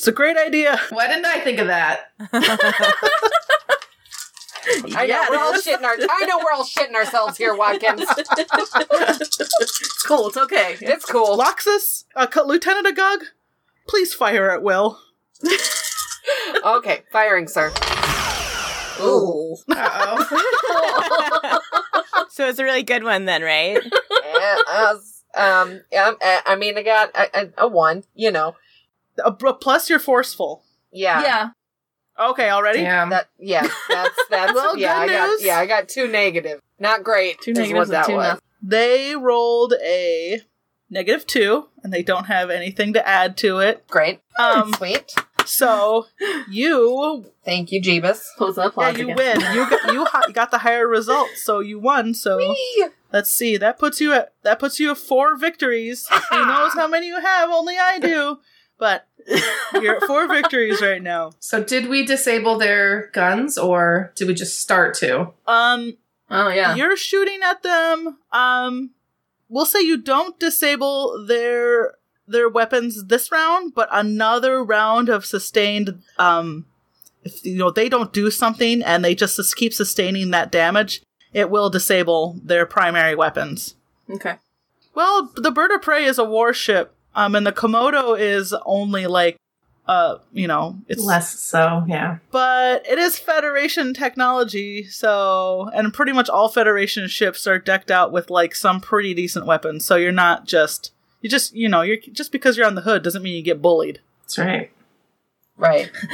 [0.00, 2.12] "It's a great idea." Why didn't I think of that?
[4.96, 5.94] I know we're all shitting our.
[5.98, 8.02] I know we're all shitting ourselves here, Watkins.
[8.16, 10.28] It's cool.
[10.28, 10.78] It's okay.
[10.80, 11.36] It's cool.
[11.36, 13.18] Loxus, uh, Co- Lieutenant Agug,
[13.86, 14.98] please fire at will.
[16.64, 17.72] Okay, firing, sir.
[19.00, 19.56] Ooh.
[19.70, 21.58] Uh-oh.
[22.28, 23.82] So it's a really good one then, right?
[23.82, 25.80] Yeah, as- um.
[25.90, 26.12] Yeah.
[26.46, 28.04] I mean, I got a, a, a one.
[28.14, 28.54] You know.
[29.24, 30.64] Uh, br- plus, you're forceful.
[30.92, 31.22] Yeah.
[31.22, 31.48] Yeah.
[32.18, 32.80] Okay, already.
[32.80, 33.10] Damn.
[33.10, 33.28] That.
[33.38, 33.66] Yeah.
[33.88, 34.18] That's.
[34.30, 34.52] That's.
[34.54, 34.96] Well, yeah.
[34.98, 35.28] I good got.
[35.28, 35.44] news.
[35.44, 35.58] Yeah.
[35.58, 36.60] I got two negative.
[36.78, 37.40] Not great.
[37.40, 38.28] Two is negatives what and that two was.
[38.28, 38.42] nothing.
[38.62, 40.40] They rolled a
[40.90, 43.86] negative two, and they don't have anything to add to it.
[43.88, 44.20] Great.
[44.38, 45.14] Um, Sweet.
[45.46, 46.06] so
[46.50, 48.20] you, Thank you, Jeebus.
[48.36, 49.16] Close the yeah, you again.
[49.16, 49.40] win.
[49.54, 52.12] You got you hi- got the higher result, so you won.
[52.14, 52.54] So
[53.12, 53.56] let's see.
[53.56, 56.06] That puts you at that puts you at four victories.
[56.30, 57.50] Who knows how many you have?
[57.50, 58.38] Only I do.
[58.80, 59.06] But
[59.80, 61.32] you're at four victories right now.
[61.40, 65.28] So did we disable their guns or did we just start to?
[65.46, 65.96] Um,
[66.30, 66.74] Oh yeah.
[66.74, 68.18] you're shooting at them.
[68.32, 68.90] Um,
[69.48, 71.94] we'll say you don't disable their
[72.26, 76.00] their weapons this round, but another round of sustained.
[76.18, 76.66] Um,
[77.24, 81.50] if you know they don't do something and they just keep sustaining that damage, it
[81.50, 83.74] will disable their primary weapons.
[84.08, 84.36] Okay.
[84.94, 89.36] Well, the bird of prey is a warship, um, and the Komodo is only like,
[89.86, 92.18] uh, you know, it's Less so, yeah.
[92.30, 98.12] but it is Federation technology, so and pretty much all Federation ships are decked out
[98.12, 99.84] with like some pretty decent weapons.
[99.84, 103.02] So you're not just you just you know you're just because you're on the hood
[103.02, 104.00] doesn't mean you get bullied.
[104.22, 104.70] That's right.
[105.56, 105.90] Right.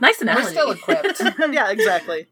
[0.00, 0.44] nice analogy.
[0.44, 1.22] We're still equipped.
[1.50, 2.26] yeah, exactly.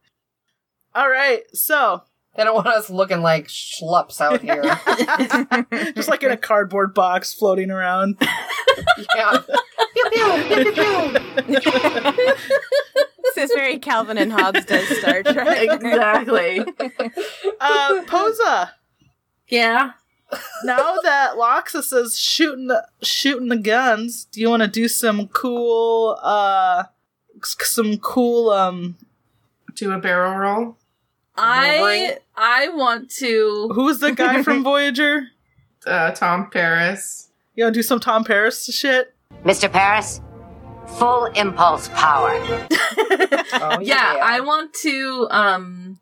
[0.94, 2.02] All right, so
[2.36, 4.62] they don't want us looking like schlups out here.
[5.94, 8.16] just like in a cardboard box floating around.
[9.14, 9.38] yeah.
[13.34, 15.68] This is very Calvin and Hobbes does Star Trek.
[15.70, 16.60] exactly.
[17.60, 18.74] Uh, Posa.
[19.48, 19.92] Yeah.
[20.64, 25.28] Now that Loxus is shooting the shooting the guns, do you want to do some
[25.28, 26.84] cool uh
[27.42, 28.96] some cool um
[29.74, 30.76] Do a barrel roll.
[31.36, 33.70] I I want to.
[33.74, 35.28] who's the guy from Voyager?
[35.86, 37.28] Uh, Tom Paris.
[37.54, 39.14] You want to do some Tom Paris shit?
[39.44, 39.70] Mr.
[39.70, 40.20] Paris,
[40.98, 42.32] full impulse power.
[43.58, 45.98] Oh, Yeah, I want to um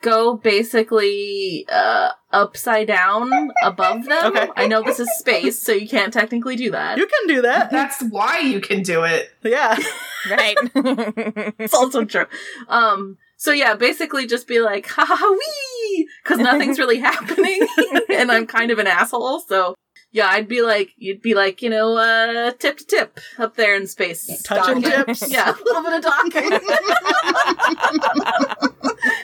[0.00, 4.26] go basically uh upside down above them.
[4.36, 4.48] Okay.
[4.56, 6.96] I know this is space, so you can't technically do that.
[6.98, 7.70] You can do that.
[7.70, 9.32] That's why you can do it.
[9.42, 9.76] yeah.
[10.30, 10.56] right.
[11.58, 12.26] It's also true.
[12.68, 17.60] Um so yeah, basically just be like, ha ha ha wee because nothing's really happening
[18.08, 19.74] and I'm kind of an asshole, so
[20.12, 23.76] yeah, I'd be like, you'd be like, you know, uh, tip to tip up there
[23.76, 24.42] in space.
[24.44, 25.30] Touching tips.
[25.30, 26.52] Yeah, a little bit of docking.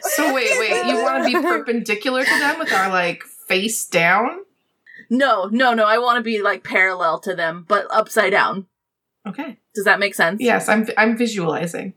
[0.03, 0.87] So wait, wait.
[0.87, 4.41] You want to be perpendicular to them with our like face down?
[5.09, 5.87] No, no, no.
[5.87, 8.67] I want to be like parallel to them, but upside down.
[9.27, 9.59] Okay.
[9.75, 10.43] Does that make sense?
[10.43, 11.95] Yes, I'm I'm visualizing.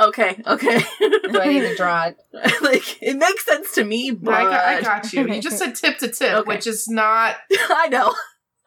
[0.00, 0.78] Okay, okay.
[1.00, 2.16] Do I need to draw it?
[2.62, 5.26] like it makes sense to me, but I got, I got you.
[5.26, 6.46] You just said tip to tip, Okay.
[6.48, 7.36] which is not.
[7.50, 8.14] I know.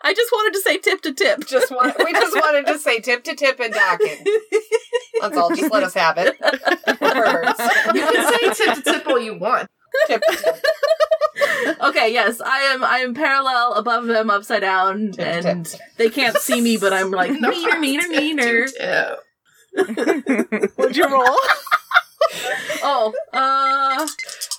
[0.04, 1.46] I just wanted to say tip to tip.
[1.48, 4.26] Just want, we just wanted to say tip to tip and docking.
[5.22, 5.56] That's all.
[5.56, 6.36] Just let us have it.
[6.42, 9.70] You can say tip to tip all you want.
[10.08, 11.78] Tip to tip.
[11.82, 12.84] okay, yes, I am.
[12.84, 15.80] I am parallel above them, upside down, Tip, and tip.
[15.98, 18.68] they can't see me, but I'm like No, meaner, meaner, meaner.
[19.76, 20.72] Tip.
[20.78, 21.38] What'd you roll?
[22.84, 24.08] Oh, uh,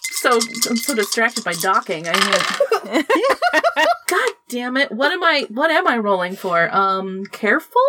[0.02, 0.32] so
[0.68, 2.06] I'm so distracted by docking.
[2.06, 2.12] I
[2.92, 3.04] mean,
[4.08, 4.92] God damn it!
[4.92, 5.46] What am I?
[5.48, 6.68] What am I rolling for?
[6.74, 7.80] Um, careful,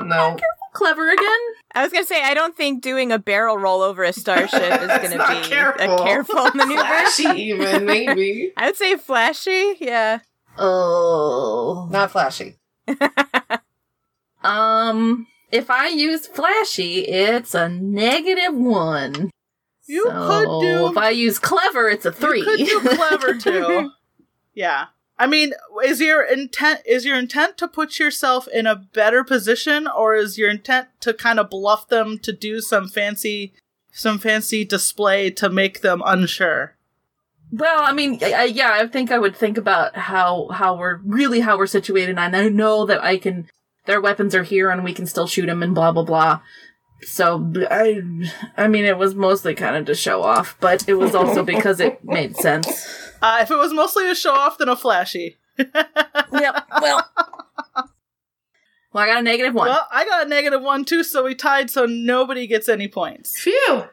[0.00, 0.30] No.
[0.30, 0.40] Careful?
[0.72, 1.38] clever again.
[1.74, 4.88] I was gonna say I don't think doing a barrel roll over a starship is
[4.88, 5.94] gonna be careful.
[5.94, 6.82] a careful maneuver.
[6.82, 8.52] Flashy, even maybe.
[8.56, 9.74] I would say flashy.
[9.80, 10.18] Yeah.
[10.58, 12.56] Oh, Not flashy.
[14.42, 19.30] um, if I use flashy, it's a negative one.
[19.86, 20.86] You So could do.
[20.90, 22.40] If I use clever, it's a three.
[22.40, 23.90] You could do clever too.
[24.54, 24.86] yeah.
[25.18, 25.54] I mean,
[25.84, 30.36] is your intent is your intent to put yourself in a better position, or is
[30.36, 33.54] your intent to kind of bluff them to do some fancy,
[33.92, 36.74] some fancy display to make them unsure?
[37.50, 40.96] Well, I mean, I, I- yeah, I think I would think about how how we're
[40.96, 43.48] really how we're situated, and I know that I can.
[43.86, 46.40] Their weapons are here, and we can still shoot them, and blah blah blah.
[47.02, 48.00] So I,
[48.56, 51.78] I mean, it was mostly kind of to show off, but it was also because
[51.80, 52.68] it made sense.
[53.20, 55.38] Uh, if it was mostly a show off, then a flashy.
[56.32, 56.66] Yep.
[56.82, 57.08] Well,
[58.92, 61.34] well, I got a negative one, Well, I got a negative one too, so we
[61.34, 63.38] tied, so nobody gets any points.
[63.38, 63.84] Phew.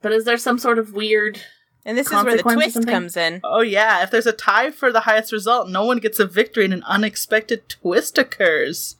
[0.00, 1.40] but is there some sort of weird?
[1.84, 3.40] And this is where the twist comes in.
[3.44, 6.64] Oh yeah, if there's a tie for the highest result, no one gets a victory
[6.64, 8.96] and an unexpected twist occurs.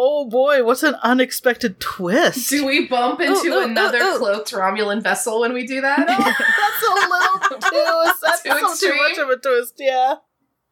[0.00, 2.50] Oh boy, what's an unexpected twist?
[2.50, 4.18] Do we bump into Ooh, ooh, another ooh, ooh.
[4.18, 6.06] cloaked Romulan vessel when we do that?
[6.06, 8.12] That's a little too.
[8.22, 9.74] That's Too so too much of a twist.
[9.78, 10.14] Yeah.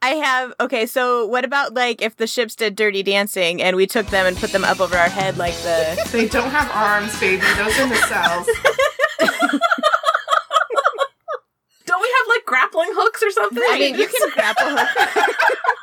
[0.01, 3.89] I have okay, so what about like if the ships did dirty dancing and we
[3.89, 7.19] took them and put them up over our head like the They don't have arms,
[7.19, 7.43] baby.
[7.57, 8.47] Those are nacelles.
[11.85, 13.63] Don't we have like grappling hooks or something?
[13.71, 15.76] I mean you can grapple hook.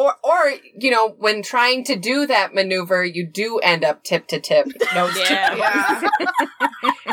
[0.00, 4.26] Or, or you know, when trying to do that maneuver, you do end up tip
[4.28, 5.54] to tip, nose to Yeah.
[5.56, 6.00] Yeah.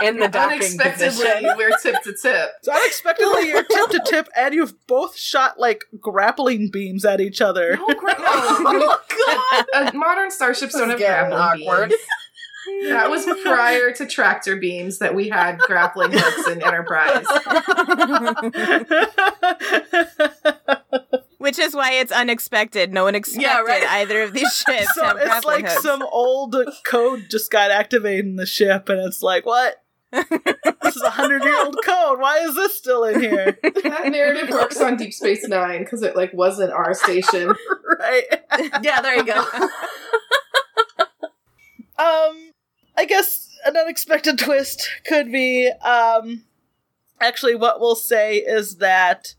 [0.04, 1.54] in the docking Unexpectedly, position.
[1.58, 2.50] we're tip to tip.
[2.64, 7.42] So unexpectedly, you're tip to tip, and you've both shot like grappling beams at each
[7.42, 7.78] other.
[7.90, 8.16] Oh, gra-
[8.74, 8.96] no.
[9.74, 11.90] Uh, modern starships don't have Getting grappling awkward.
[11.90, 12.90] beams.
[12.90, 17.26] That was prior to tractor beams that we had grappling hooks in Enterprise.
[21.48, 22.92] Which is why it's unexpected.
[22.92, 23.88] No one expected Yeah, right.
[23.90, 25.82] either of these ships so have it's like hooks.
[25.82, 29.82] some old code just got activated in the ship, and it's like, what?
[30.12, 32.20] this is a hundred year old code.
[32.20, 33.58] Why is this still in here?
[33.64, 37.48] That narrative works on Deep Space Nine because it like wasn't our station.
[37.98, 38.26] right.
[38.84, 39.40] yeah, there you go.
[41.98, 42.52] Um,
[42.98, 46.44] I guess an unexpected twist could be um,
[47.22, 49.36] actually what we'll say is that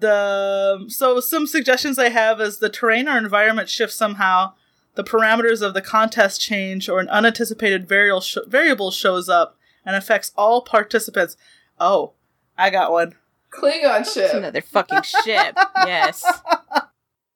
[0.00, 4.54] the so some suggestions I have is the terrain or environment shifts somehow,
[4.94, 9.96] the parameters of the contest change, or an unanticipated variable sh- variable shows up and
[9.96, 11.36] affects all participants.
[11.78, 12.12] Oh,
[12.58, 13.14] I got one.
[13.52, 14.32] Klingon It's ship.
[14.34, 15.56] another fucking ship.
[15.86, 16.24] Yes.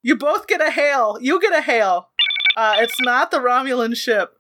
[0.03, 1.17] You both get a hail.
[1.21, 2.11] You get a hail.
[2.57, 4.39] Uh, it's not the Romulan ship.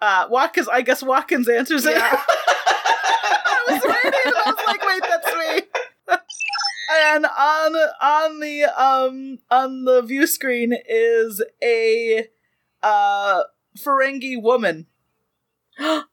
[0.00, 0.68] Uh, Watkins.
[0.68, 1.96] I guess Watkins answers it.
[1.96, 2.22] Yeah.
[2.28, 6.18] I was waiting, and I was like, wait, that's me.
[7.14, 12.26] And on on the um on the view screen is a
[12.82, 13.42] uh
[13.78, 14.86] Ferengi woman.
[15.80, 16.04] All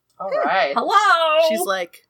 [0.45, 0.73] right.
[0.75, 1.49] Hello.
[1.49, 2.07] She's like,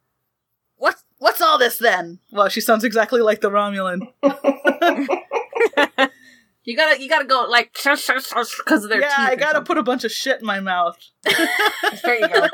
[0.75, 4.01] "What's what's all this then?" Well, she sounds exactly like the Romulan.
[6.63, 9.17] you gotta you gotta go like because of their yeah, teeth.
[9.17, 9.65] I gotta something.
[9.65, 10.97] put a bunch of shit in my mouth.
[12.03, 12.47] There you go.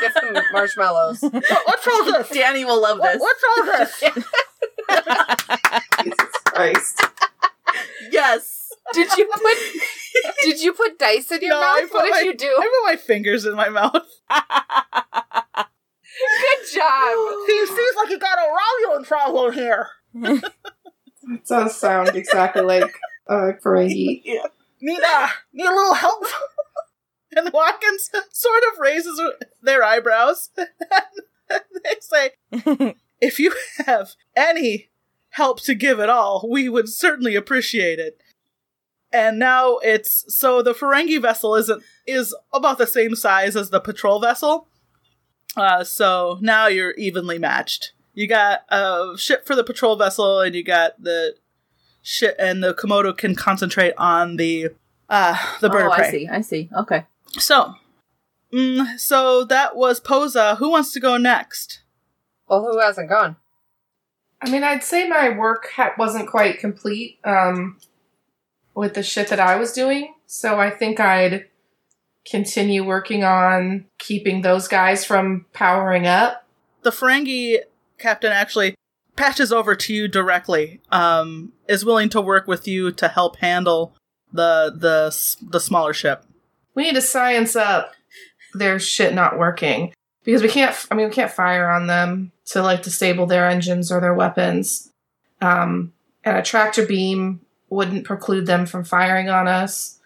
[0.00, 1.20] Get some marshmallows.
[1.22, 1.32] What-
[1.64, 2.28] what's all this?
[2.30, 3.20] Danny will love What- this.
[3.20, 4.02] what's all this?
[6.02, 7.02] Jesus Christ.
[8.10, 8.68] Yes.
[8.92, 9.56] Did you put
[10.42, 11.88] Did you put dice in your No, mouth?
[11.92, 12.46] What did my- you do?
[12.46, 13.92] I put my fingers in my mouth.
[16.20, 17.16] Good job.
[17.46, 19.88] He seems like he got a Romulan problem here.
[20.14, 20.52] That
[21.48, 22.92] does sound exactly like
[23.28, 24.22] uh, Ferengi.
[24.82, 26.24] Need uh, need a little help?
[27.36, 29.20] and Watkins sort of raises
[29.62, 30.50] their eyebrows.
[30.56, 32.30] and they say,
[33.20, 33.54] "If you
[33.86, 34.90] have any
[35.30, 38.20] help to give at all, we would certainly appreciate it."
[39.12, 43.80] And now it's so the Ferengi vessel isn't is about the same size as the
[43.80, 44.68] patrol vessel.
[45.56, 47.92] Uh, so now you're evenly matched.
[48.14, 51.34] You got a ship for the patrol vessel, and you got the
[52.02, 54.68] ship, and the Komodo can concentrate on the
[55.08, 56.06] uh the bird oh, of prey.
[56.06, 56.28] I see.
[56.28, 56.68] I see.
[56.78, 57.04] Okay.
[57.38, 57.74] So,
[58.52, 60.56] mm, so that was Posa.
[60.56, 61.79] Who wants to go next?
[62.50, 63.36] Well, who hasn't gone?
[64.42, 67.78] I mean, I'd say my work ha- wasn't quite complete um,
[68.74, 70.14] with the shit that I was doing.
[70.26, 71.46] So I think I'd
[72.28, 76.44] continue working on keeping those guys from powering up.
[76.82, 77.58] The Ferengi
[77.98, 78.74] captain actually
[79.14, 80.80] patches over to you directly.
[80.90, 83.94] Um, is willing to work with you to help handle
[84.32, 85.14] the the
[85.48, 86.24] the smaller ship.
[86.74, 87.92] We need to science up
[88.54, 89.92] their shit not working
[90.24, 90.74] because we can't.
[90.90, 94.90] I mean, we can't fire on them to like disable their engines or their weapons.
[95.40, 95.92] Um,
[96.24, 97.40] and a tractor beam
[97.70, 100.00] wouldn't preclude them from firing on us.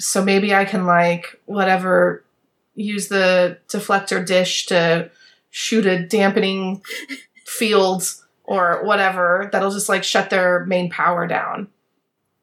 [0.00, 2.24] So maybe I can like whatever
[2.74, 5.10] use the deflector dish to
[5.50, 6.82] shoot a dampening
[7.46, 8.04] field
[8.44, 11.68] or whatever that'll just like shut their main power down.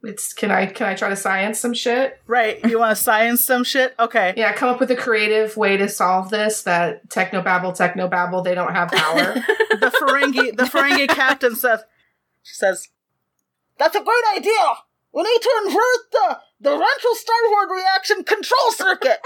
[0.02, 2.22] It's can I can I try to science some shit?
[2.26, 2.64] Right.
[2.66, 3.96] You want to science some shit?
[4.00, 4.34] Okay.
[4.38, 8.74] Yeah, come up with a creative way to solve this that technobabble, technobabble, they don't
[8.74, 9.34] have power.
[9.72, 11.82] the Ferengi the Ferengi captain says
[12.44, 12.88] she says
[13.78, 14.54] That's a great idea.
[15.14, 19.20] We need to invert the the ventral starboard reaction control circuit.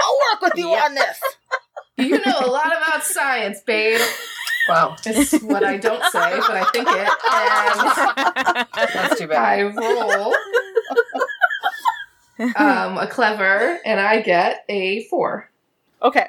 [0.00, 1.20] I'll work with you on this.
[1.96, 4.00] you know a lot about science, babe.
[4.68, 4.96] Wow.
[5.04, 7.08] It's what I don't say, but I think it.
[8.76, 9.58] And That's too bad.
[9.58, 10.34] I roll
[12.56, 15.50] um, a clever, and I get a four.
[16.02, 16.28] Okay.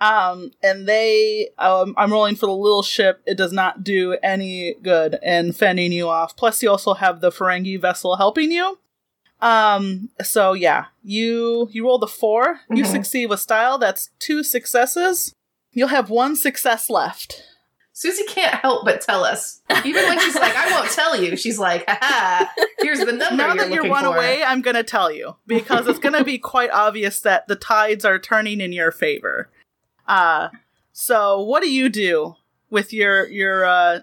[0.00, 3.20] Um, and they, um, I'm rolling for the little ship.
[3.26, 6.36] It does not do any good in fending you off.
[6.36, 8.78] Plus, you also have the Ferengi vessel helping you.
[9.40, 12.86] Um, so yeah, you you roll the 4 You Mhm.
[12.90, 13.78] succeed with style.
[13.78, 15.32] That's two successes.
[15.72, 17.44] You'll have one success left.
[17.98, 19.60] Susie can't help but tell us.
[19.84, 22.46] Even when she's like, I won't tell you, she's like, haha,
[22.78, 24.14] here's the number now you're that you're one for.
[24.14, 28.20] away, I'm gonna tell you because it's gonna be quite obvious that the tides are
[28.20, 29.50] turning in your favor.
[30.06, 30.50] Uh
[30.92, 32.36] so what do you do
[32.70, 34.00] with your your uh,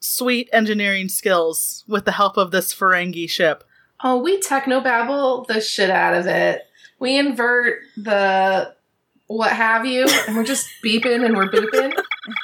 [0.00, 3.62] sweet engineering skills with the help of this Ferengi ship?
[4.02, 6.62] Oh, we technobabble the shit out of it.
[6.98, 8.74] We invert the
[9.28, 11.92] what have you, and we're just beeping and we're booping.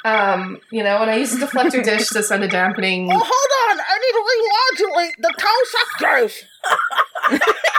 [0.05, 3.09] Um, you know, and I use a deflector dish to send a dampening.
[3.11, 5.63] Oh, hold on, I need to remodulate the tow
[5.99, 6.43] sectors.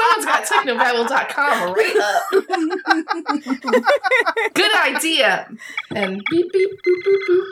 [0.00, 2.22] Someone's got technobabble.com right up.
[4.54, 5.48] Good idea.
[5.94, 7.44] And beep beep boop boop boop.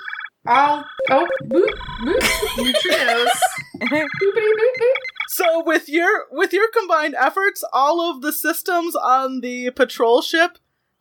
[0.46, 1.68] All oh boop
[2.02, 2.20] boop
[2.56, 3.38] neutrinos.
[3.80, 4.96] Boopity boop boop.
[5.28, 10.58] So with your with your combined efforts, all of the systems on the patrol ship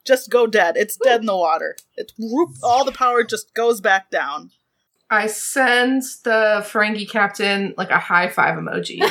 [0.08, 0.78] just go dead.
[0.78, 1.76] It's dead in the water.
[1.96, 4.52] It's whoop, all the power just goes back down.
[5.10, 9.00] I send the Ferengi captain like a high five emoji.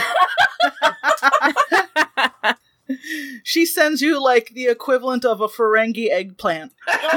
[3.43, 6.73] She sends you like the equivalent of a Ferengi eggplant.
[6.87, 7.13] With like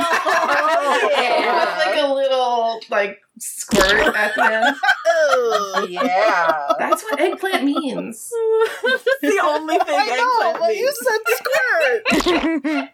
[1.98, 4.66] a little like squirt at the end.
[4.66, 4.76] Ugh.
[5.32, 6.72] Oh, yeah.
[6.80, 8.32] That's what eggplant means.
[8.84, 11.20] That's the only thing I know, eggplant but you said
[12.64, 12.90] squirt.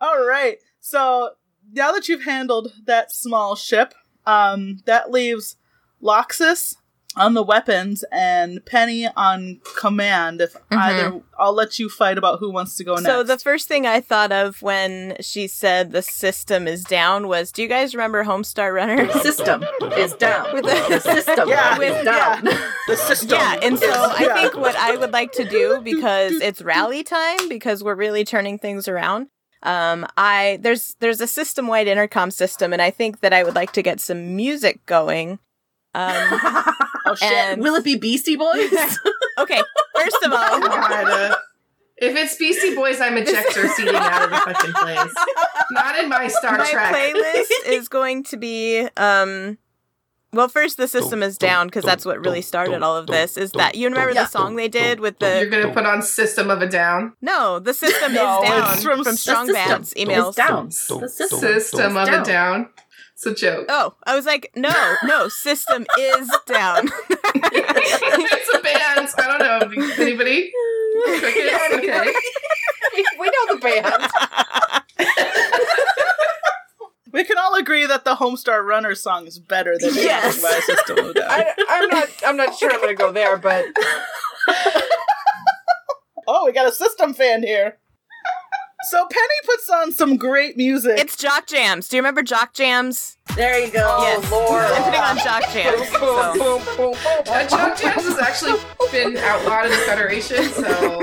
[0.00, 0.58] All right.
[0.80, 1.30] So
[1.72, 3.94] now that you've handled that small ship,
[4.26, 5.56] um, that leaves
[6.02, 6.76] Loxus
[7.16, 10.40] on the weapons and Penny on command.
[10.40, 13.06] If either, I'll let you fight about who wants to go next.
[13.06, 17.50] So the first thing I thought of when she said the system is down was,
[17.50, 19.10] do you guys remember Homestar Runner?
[19.20, 19.64] System
[19.96, 20.52] is down.
[20.54, 22.44] With the- the system Yeah, is down.
[22.86, 23.30] the system.
[23.30, 27.02] Yeah, and so is- I think what I would like to do because it's rally
[27.02, 29.28] time because we're really turning things around.
[29.62, 33.54] Um, I there's there's a system wide intercom system, and I think that I would
[33.54, 35.38] like to get some music going.
[35.94, 36.40] Um,
[37.06, 37.32] Oh shit!
[37.32, 38.70] and Will it be Beastie Boys?
[39.38, 39.62] okay,
[39.96, 41.34] first of all, God, uh,
[41.96, 45.14] if it's Beastie Boys, I'm ejector seating out of the fucking place.
[45.70, 46.94] Not in my Star my Trek.
[46.94, 49.56] playlist is going to be um
[50.32, 53.52] well first the system is down because that's what really started all of this is
[53.52, 55.40] that you remember the song they did with the?
[55.40, 57.12] You're gonna put on System of a Down.
[57.22, 60.66] no the system No, is down it's from from, strong bands is emails down.
[60.66, 61.38] The system.
[61.38, 62.22] System of down.
[62.22, 62.68] a Down.
[63.14, 63.66] It's a joke.
[63.68, 69.08] oh i was like no no system is down it's a band.
[69.18, 69.40] I don't
[69.76, 69.84] know.
[70.04, 70.52] Anybody?
[71.18, 71.74] Crickets?
[71.74, 72.12] Okay.
[72.94, 73.84] we, we know the band.
[77.18, 80.40] We can all agree that the Homestar Runner song is better than Yes.
[80.40, 81.28] By System of Down.
[81.28, 82.08] I, I'm not.
[82.24, 83.64] I'm not sure I'm going to go there, but
[86.28, 87.78] Oh, we got a system fan here.
[88.84, 90.98] So Penny puts on some great music.
[90.98, 91.88] It's Jock Jams.
[91.88, 93.16] Do you remember Jock Jams?
[93.34, 93.98] There you go.
[94.02, 94.30] yes.
[94.30, 94.62] Lord.
[94.62, 95.88] I'm putting on Jock Jams.
[95.90, 96.94] so.
[97.32, 98.58] Uh, Jock Jams has actually
[98.92, 100.98] been outlawed in the Federation, so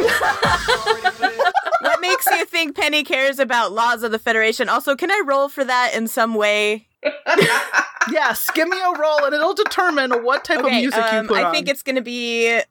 [1.82, 4.70] What makes you think Penny cares about laws of the Federation?
[4.70, 6.88] Also, can I roll for that in some way?
[8.10, 11.38] yes, give me a roll and it'll determine what type of music um, you put
[11.38, 11.54] I on.
[11.54, 12.64] think it's going to be a.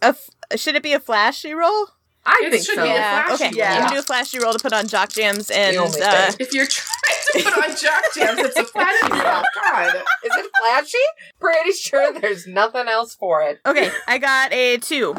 [0.00, 1.88] F- should it be a flashy roll?
[2.24, 2.82] I It think should so.
[2.84, 3.24] be a Yeah.
[3.26, 3.56] flashy Okay.
[3.56, 3.84] Yeah.
[3.84, 6.36] You do a flashy roll to put on Jock Jams and The only uh, thing.
[6.40, 9.42] if you're trying to put on Jock Jams, it's a flashy roll.
[9.66, 9.94] God.
[10.24, 10.98] Is it flashy?
[11.40, 13.60] Pretty sure there's nothing else for it.
[13.66, 15.14] Okay, I got a two.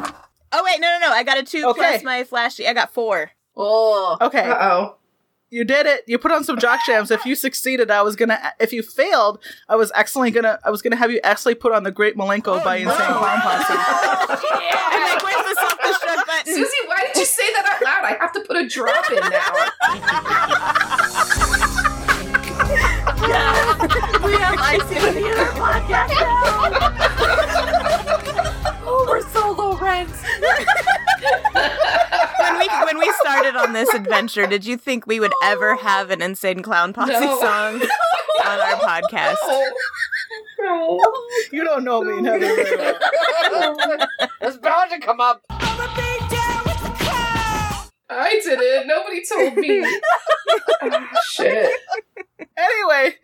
[0.56, 1.12] Oh wait, no, no, no!
[1.12, 1.80] I got a two Okay.
[1.80, 2.66] plus my flashy.
[2.66, 3.32] I got four.
[3.56, 4.16] Oh.
[4.20, 4.40] okay.
[4.48, 4.96] Uh oh.
[5.54, 6.02] You did it.
[6.08, 7.12] You put on some jock jams.
[7.12, 8.40] If you succeeded, I was gonna.
[8.58, 9.38] If you failed,
[9.68, 10.58] I was excellently gonna.
[10.64, 13.40] I was gonna have you actually put on the Great Milenko oh, by Insane Clown
[13.40, 13.64] Posse.
[13.68, 16.54] I'm like, where's the self-destruct button?
[16.54, 18.02] Susie, why did you say that out loud?
[18.04, 19.54] I have to put a drop in now.
[23.28, 24.10] yeah.
[24.24, 26.74] We have Icy on the other podcast now.
[28.86, 30.10] oh, we're so low rent.
[32.40, 36.10] when we when we started on this adventure, did you think we would ever have
[36.10, 37.38] an insane clown posse No.
[37.40, 37.80] song
[38.44, 39.36] on our podcast?
[41.52, 42.38] You don't know me, Heather.
[42.54, 42.96] very well.
[44.40, 45.42] it's bound to come up.
[48.16, 48.86] I didn't.
[48.86, 49.84] Nobody told me.
[50.82, 51.70] Oh, shit.
[52.56, 53.16] Anyway,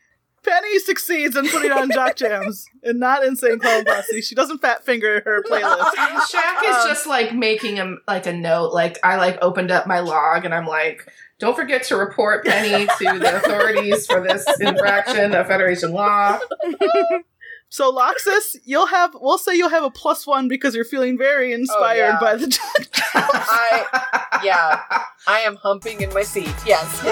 [0.42, 4.22] Penny succeeds in putting on jock jams and not Insane Clown Posse.
[4.22, 5.92] She doesn't fat finger her playlist.
[5.92, 8.72] Shaq is um, just like making him like a note.
[8.72, 12.86] Like I like opened up my log and I'm like, don't forget to report Penny
[12.86, 16.38] to the authorities for this infraction of Federation law.
[17.70, 19.14] So Loxus, you'll have.
[19.14, 22.20] We'll say you'll have a plus one because you're feeling very inspired yeah.
[22.20, 22.58] by the
[23.14, 25.04] I yeah.
[25.28, 26.52] I am humping in my seat.
[26.66, 27.02] Yes.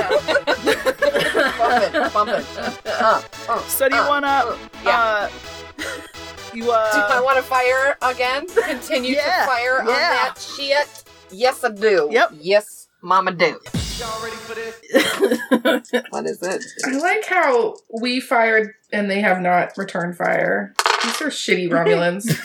[1.58, 2.46] bump it, bump it.
[2.84, 4.46] Uh, uh, Study uh, one up.
[4.46, 5.00] uh, yeah.
[5.00, 5.28] Uh,
[6.52, 6.92] you uh.
[6.92, 8.46] do I want to fire again?
[8.48, 11.04] Continue Yeah, to fire on that shit?
[11.30, 12.08] Yes, I do.
[12.10, 12.32] Yep.
[12.40, 13.60] Yes, Mama do.
[16.10, 16.64] What is it?
[16.84, 20.74] I like how we fired and they have not returned fire.
[21.02, 22.38] These are shitty Romulans.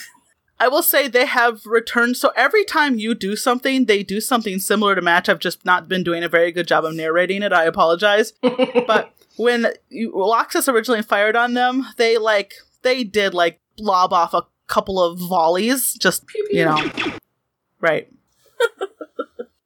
[0.60, 2.18] I will say they have returned.
[2.18, 5.30] So every time you do something, they do something similar to match.
[5.30, 7.54] I've just not been doing a very good job of narrating it.
[7.54, 8.34] I apologize.
[8.42, 14.34] but when you, Loxus originally fired on them, they like they did like lob off
[14.34, 15.94] a couple of volleys.
[15.94, 16.60] Just Pew, pew.
[16.60, 16.92] you know,
[17.80, 18.10] right.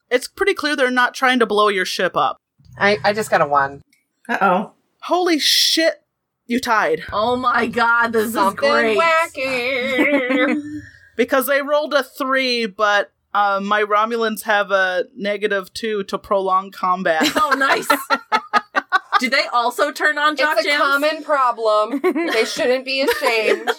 [0.09, 2.37] It's pretty clear they're not trying to blow your ship up.
[2.77, 3.81] I, I just got a one.
[4.29, 4.71] Uh oh.
[5.01, 6.03] Holy shit!
[6.47, 8.97] You tied Oh my god, this Something is great.
[8.99, 10.61] wacky.
[11.15, 13.11] because they rolled a three, but.
[13.33, 17.21] Uh, my Romulans have a negative two to prolong combat.
[17.35, 17.87] Oh, nice.
[19.19, 20.81] Did they also turn on Jock it's a Jams?
[20.81, 22.01] common problem.
[22.33, 23.69] they shouldn't be ashamed.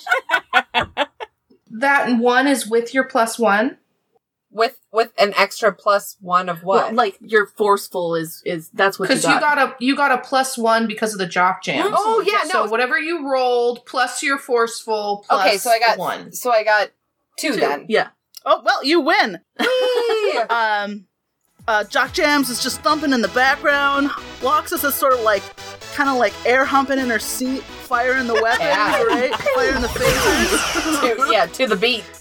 [1.71, 3.79] That one is with your plus one.
[4.59, 6.87] With with an extra plus one of what?
[6.87, 9.35] Well, like your forceful is is that's what you Because got.
[9.35, 11.95] you got a you got a plus one because of the jock jams.
[11.97, 12.71] Oh, yeah, So no.
[12.71, 16.33] whatever you rolled plus your forceful plus okay, so I got one.
[16.33, 16.91] So I got
[17.39, 17.61] two, Two.
[17.61, 17.87] then.
[17.89, 18.09] Yeah.
[18.45, 19.41] oh well, you win.
[20.51, 21.07] Um
[21.67, 24.09] uh Jock Jams is just thumping in the background.
[24.41, 25.43] Loxus is sort of like
[25.95, 29.03] kind of like air humping in her seat, firing the weapons, Yeah.
[29.05, 29.35] right?
[29.35, 31.01] Firing the phasers.
[31.27, 32.05] to, yeah, to the beat.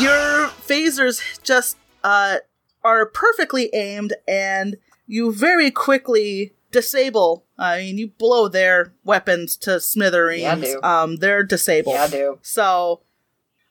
[0.00, 2.38] Your phasers just uh
[2.84, 9.80] are perfectly aimed and you very quickly disable I mean you blow their weapons to
[9.80, 10.42] smithereens.
[10.42, 10.80] Yeah, I do.
[10.82, 11.94] Um they're disabled.
[11.96, 12.38] Yeah, I do.
[12.42, 13.00] So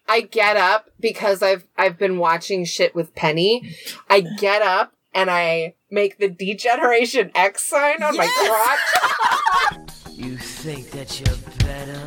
[0.10, 3.76] I get up because I've I've been watching shit with Penny.
[4.10, 9.90] I get up and I make the D-Generation X sign on my crotch.
[10.18, 10.36] You
[10.68, 12.03] think that you're better?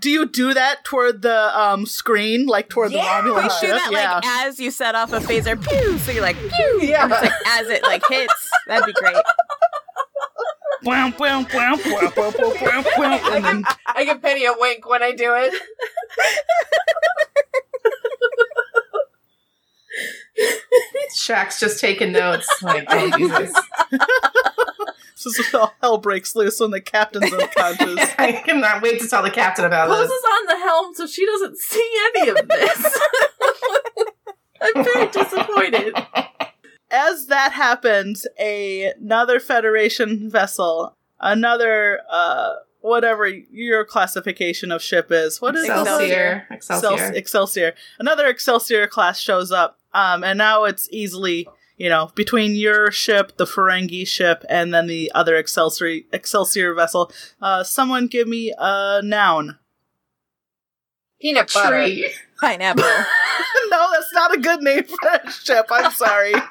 [0.00, 3.60] do you do that toward the um screen, like toward Yeah, the Romulan We ship?
[3.60, 4.14] do that yeah.
[4.16, 5.98] like as you set off a phaser, pew.
[5.98, 6.80] So you're like pew.
[6.82, 7.06] Yeah.
[7.08, 8.50] It's like as it like hits.
[8.66, 9.14] That'd be great.
[13.86, 15.54] I give Penny a wink when I do it.
[21.16, 22.48] Shaq's just taking notes.
[22.62, 23.52] Like, don't do this.
[23.90, 28.10] this is how hell breaks loose when the captain's unconscious.
[28.18, 30.10] I cannot wait to tell the captain about Pose this.
[30.10, 32.98] is on the helm so she doesn't see any of this.
[34.62, 35.94] I'm very disappointed.
[36.90, 45.40] As that happens, a, another Federation vessel, another uh, whatever your classification of ship is.
[45.40, 46.46] What is Excelsior.
[46.50, 46.92] Excelsior.
[46.92, 47.74] Excel- Excelsior.
[47.98, 53.36] Another Excelsior class shows up, um, and now it's easily, you know, between your ship,
[53.36, 57.12] the Ferengi ship, and then the other Excelsior Excelsior vessel.
[57.40, 59.58] Uh, someone give me a noun.
[61.20, 61.82] Peanut butter.
[61.84, 62.12] Tree.
[62.40, 62.82] Pineapple.
[63.70, 65.66] no, that's not a good name for a ship.
[65.70, 66.34] I'm sorry.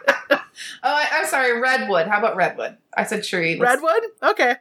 [0.84, 1.60] Oh, I, I'm sorry.
[1.60, 2.08] Redwood.
[2.08, 2.78] How about Redwood?
[2.96, 3.58] I said tree.
[3.58, 4.10] Let's- Redwood?
[4.22, 4.56] Okay.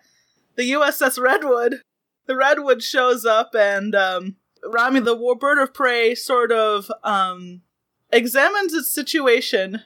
[0.57, 1.83] The USS Redwood.
[2.27, 7.63] The Redwood shows up and um Rami the war bird of prey sort of um
[8.13, 9.83] examines its situation,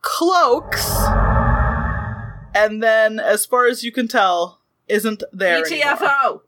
[0.00, 0.86] cloaks,
[2.54, 5.64] and then as far as you can tell, isn't there.
[5.64, 5.96] anymore.
[5.96, 6.40] GTFO.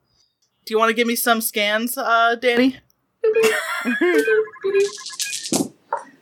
[0.64, 2.78] Do you want to give me some scans, uh, Danny?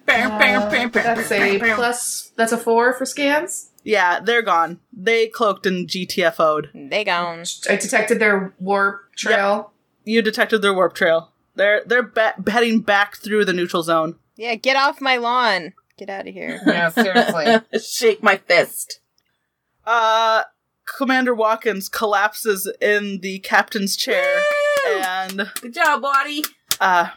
[0.09, 2.33] Uh, that's a plus.
[2.37, 3.71] That's a four for scans.
[3.85, 4.81] Yeah, they're gone.
[4.93, 6.69] They cloaked and GTFO'd.
[6.75, 7.45] they gone.
[7.69, 9.73] I detected their warp trail.
[10.05, 11.33] You detected their warp trail.
[11.55, 14.17] They're they're ba- heading back through the neutral zone.
[14.37, 15.73] Yeah, get off my lawn.
[15.99, 16.61] Get out of here.
[16.67, 17.57] Yeah, seriously.
[17.81, 19.01] Shake my fist.
[19.85, 20.45] Uh,
[20.99, 24.41] Commander Watkins collapses in the captain's chair,
[24.89, 26.45] and Good job, Waddy.
[26.81, 27.11] uh,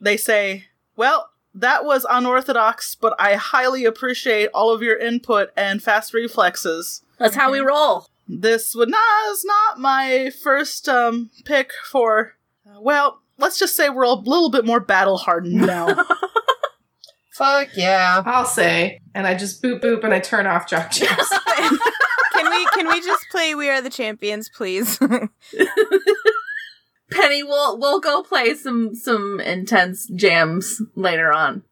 [0.00, 5.82] they say, "Well, that was unorthodox, but I highly appreciate all of your input and
[5.82, 7.02] fast reflexes.
[7.18, 8.08] That's how we roll.
[8.28, 12.34] This would not is not my first um pick for.
[12.68, 16.04] uh, well, let's just say we're a little bit more battle hardened now."
[17.36, 18.22] Fuck yeah.
[18.24, 21.28] I'll say, and I just boop boop and I turn off Jock Jams.
[22.32, 24.98] can we can we just play We Are the Champions, please?
[27.10, 31.62] Penny, we'll we'll go play some some intense jams later on.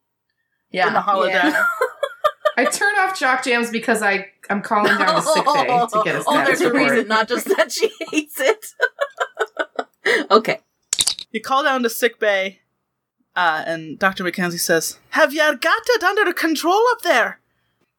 [0.71, 0.89] Yeah.
[0.89, 1.31] in the holodeck.
[1.33, 1.65] Yeah.
[2.57, 6.17] I turn off Jock Jams because I I'm calling down to sick bay to get
[6.17, 6.91] a status Oh, there's a report.
[6.93, 8.67] reason, not just that she hates it.
[10.31, 10.61] okay.
[11.33, 12.61] You call down to sick bay,
[13.37, 14.25] uh, and Dr.
[14.25, 17.41] Mackenzie says, Have you got it under control up there?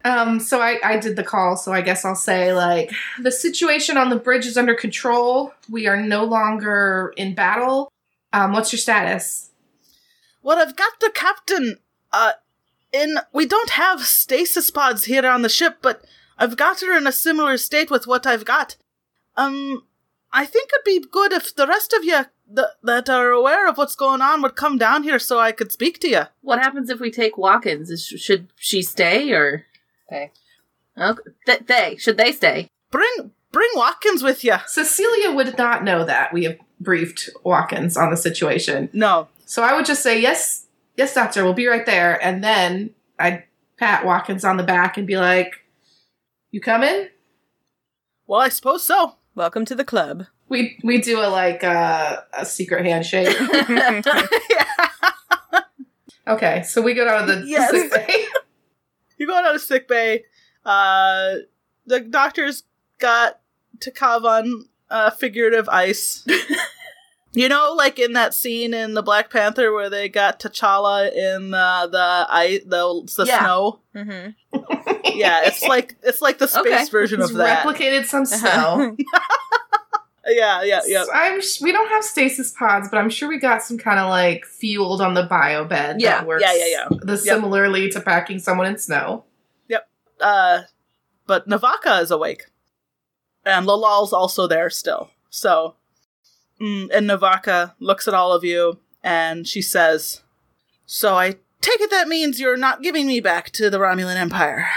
[0.05, 3.97] Um, so I, I did the call, so I guess I'll say like the situation
[3.97, 5.51] on the bridge is under control.
[5.69, 7.91] We are no longer in battle.
[8.31, 9.49] Um, what's your status?
[10.43, 11.79] Well, I've got the captain,
[12.13, 12.33] uh,
[12.91, 13.17] in.
[13.33, 16.05] We don't have stasis pods here on the ship, but
[16.37, 18.77] I've got her in a similar state with what I've got.
[19.35, 19.85] Um,
[20.31, 23.77] I think it'd be good if the rest of you th- that are aware of
[23.77, 26.21] what's going on would come down here so I could speak to you.
[26.41, 27.89] What happens if we take Watkins?
[27.89, 29.65] Is, should she stay or
[30.11, 30.31] Okay.
[30.97, 31.21] okay.
[31.45, 32.67] Th- they should they stay?
[32.91, 34.55] Bring, bring Watkins with you.
[34.67, 38.89] Cecilia would not know that we have briefed Watkins on the situation.
[38.93, 40.67] No, So I would just say, yes,
[40.97, 42.23] yes, doctor, we'll be right there.
[42.23, 43.43] And then I'd
[43.77, 45.55] pat Watkins on the back and be like,
[46.51, 47.07] you coming?
[48.27, 49.15] well, I suppose so.
[49.35, 50.25] Welcome to the club.
[50.47, 53.35] We we do a like uh, a secret handshake.
[53.69, 54.01] yeah.
[56.27, 57.71] okay, so we go down to the Yes.
[57.71, 58.25] sick bay.
[59.17, 60.25] You go down to sick bay.
[60.65, 61.35] Uh,
[61.85, 62.63] the doctor's
[62.99, 63.39] got
[63.79, 66.27] Takavan uh, figurative ice.
[67.31, 71.51] you know, like in that scene in the Black Panther where they got T'Challa in
[71.51, 73.39] the the ice, the, the Yeah.
[73.39, 73.79] snow.
[73.93, 74.27] hmm
[75.17, 76.85] Yeah, it's like it's like the space Okay.
[76.91, 77.65] version He's of that.
[77.65, 78.97] replicated some snow.
[80.27, 81.03] Yeah, yeah, yeah.
[81.03, 83.99] So I'm sh- we don't have stasis pods, but I'm sure we got some kind
[83.99, 86.97] of like fueled on the bio bed Yeah, that works yeah, yeah, yeah.
[87.01, 89.25] the similarly to packing someone in snow.
[89.67, 89.87] Yep.
[90.19, 90.61] Uh,
[91.27, 92.45] but Navaka is awake,
[93.45, 95.11] and Lalal's also there still.
[95.29, 95.75] So,
[96.61, 100.21] mm, and Navaka looks at all of you, and she says,
[100.85, 104.67] "So I take it that means you're not giving me back to the Romulan Empire."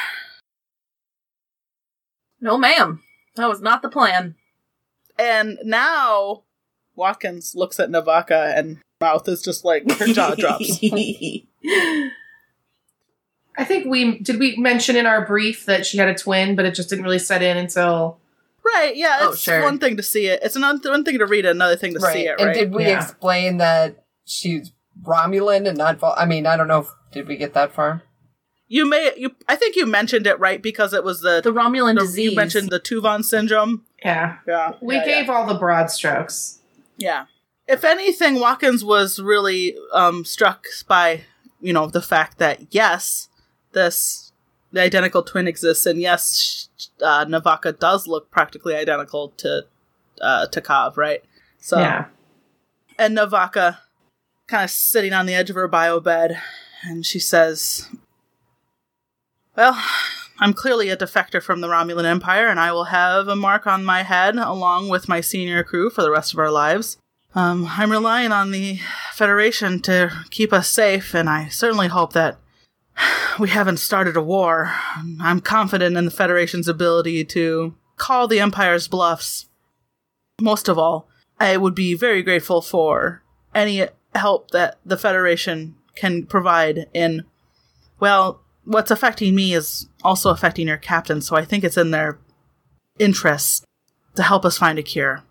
[2.40, 3.03] No, ma'am.
[3.36, 4.34] That was not the plan.
[5.18, 6.44] And now,
[6.94, 10.78] Watkins looks at Navaka, and mouth is just like her jaw drops.
[13.60, 16.64] I think we did we mention in our brief that she had a twin, but
[16.64, 18.20] it just didn't really set in until
[18.64, 18.94] Right?
[18.96, 19.62] Yeah, Oh, sure.
[19.62, 20.40] one thing to see it.
[20.42, 22.12] It's another one thing to read it, another thing to right.
[22.12, 22.32] see it.
[22.32, 22.40] right?
[22.40, 23.00] and did we Yeah.
[23.02, 26.80] explain that she's Romulan and not Vol- I mean, I don't know.
[26.80, 28.02] If, did we get that far?
[28.70, 29.12] you may.
[29.16, 29.30] You.
[29.48, 32.30] I think you mentioned it right because it was the the Romulan the- disease.
[32.30, 33.84] You mentioned the Tuvan syndrome.
[34.05, 34.36] Yeah.
[34.46, 34.72] Yeah.
[34.80, 36.61] We yeah, gave all the broad strokes.
[36.96, 37.26] Yeah.
[37.66, 41.22] If anything, Watkins was really um, struck by,
[41.61, 43.28] you know, the fact that yes,
[43.72, 44.32] this
[44.72, 46.68] the identical twin exists, and yes,
[47.03, 49.66] uh, Navaka does look practically identical to
[50.20, 51.24] uh, to Kav, right?
[51.59, 52.07] So, yeah.
[52.99, 53.78] and Navaka
[54.46, 56.40] kind of sitting on the edge of her bio bed,
[56.82, 57.88] and she says,
[59.57, 59.82] "Well,
[60.41, 63.84] I'm clearly a defector from the Romulan Empire, and I will have a mark on
[63.84, 66.97] my head along with my senior crew for the rest of our lives.
[67.34, 68.78] Um, I'm relying on the
[69.12, 72.39] Federation to keep us safe, and I certainly hope that
[73.39, 74.72] we haven't started a war.
[75.20, 79.49] I'm confident in the Federation's ability to call the Empire's bluffs.
[80.41, 81.09] Most of all,
[81.41, 83.22] I would be very grateful for
[83.55, 87.24] any help that the Federation can provide in,
[87.99, 92.18] well, what's affecting me is also affecting your captain, so I think it's in their
[92.98, 93.64] interest
[94.14, 95.22] to help us find a cure.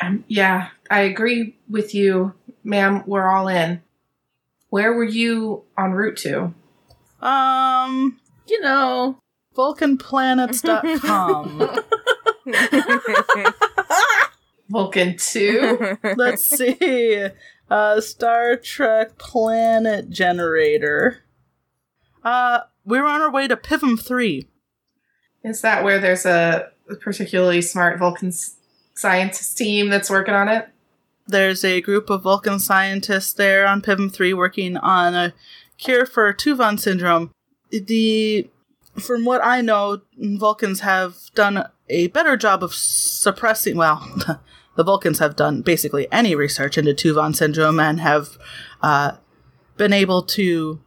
[0.00, 2.32] Um, yeah, I agree with you,
[2.64, 3.02] ma'am.
[3.06, 3.82] We're all in.
[4.70, 6.54] Where were you en route to?
[7.20, 9.18] Um, You know,
[9.54, 11.80] VulcanPlanets.com.
[14.70, 15.98] Vulcan 2?
[16.16, 17.26] Let's see.
[17.68, 21.18] Uh, Star Trek Planet Generator.
[22.22, 24.46] Uh, we were on our way to Pivum 3.
[25.44, 28.32] Is that where there's a particularly smart Vulcan
[28.94, 30.68] scientist team that's working on it?
[31.26, 35.32] There's a group of Vulcan scientists there on Pivum 3 working on a
[35.78, 37.30] cure for Tuvan syndrome.
[37.70, 38.50] The
[38.98, 44.04] from what I know, Vulcans have done a better job of suppressing well,
[44.76, 48.36] the Vulcans have done basically any research into Tuvan syndrome and have
[48.82, 49.12] uh,
[49.76, 50.80] been able to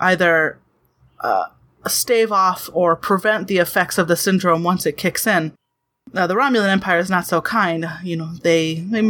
[0.00, 0.58] either
[1.20, 1.44] uh,
[1.86, 5.52] stave off or prevent the effects of the syndrome once it kicks in.
[6.14, 7.86] Uh, the Romulan Empire is not so kind.
[8.02, 9.00] You know, they they,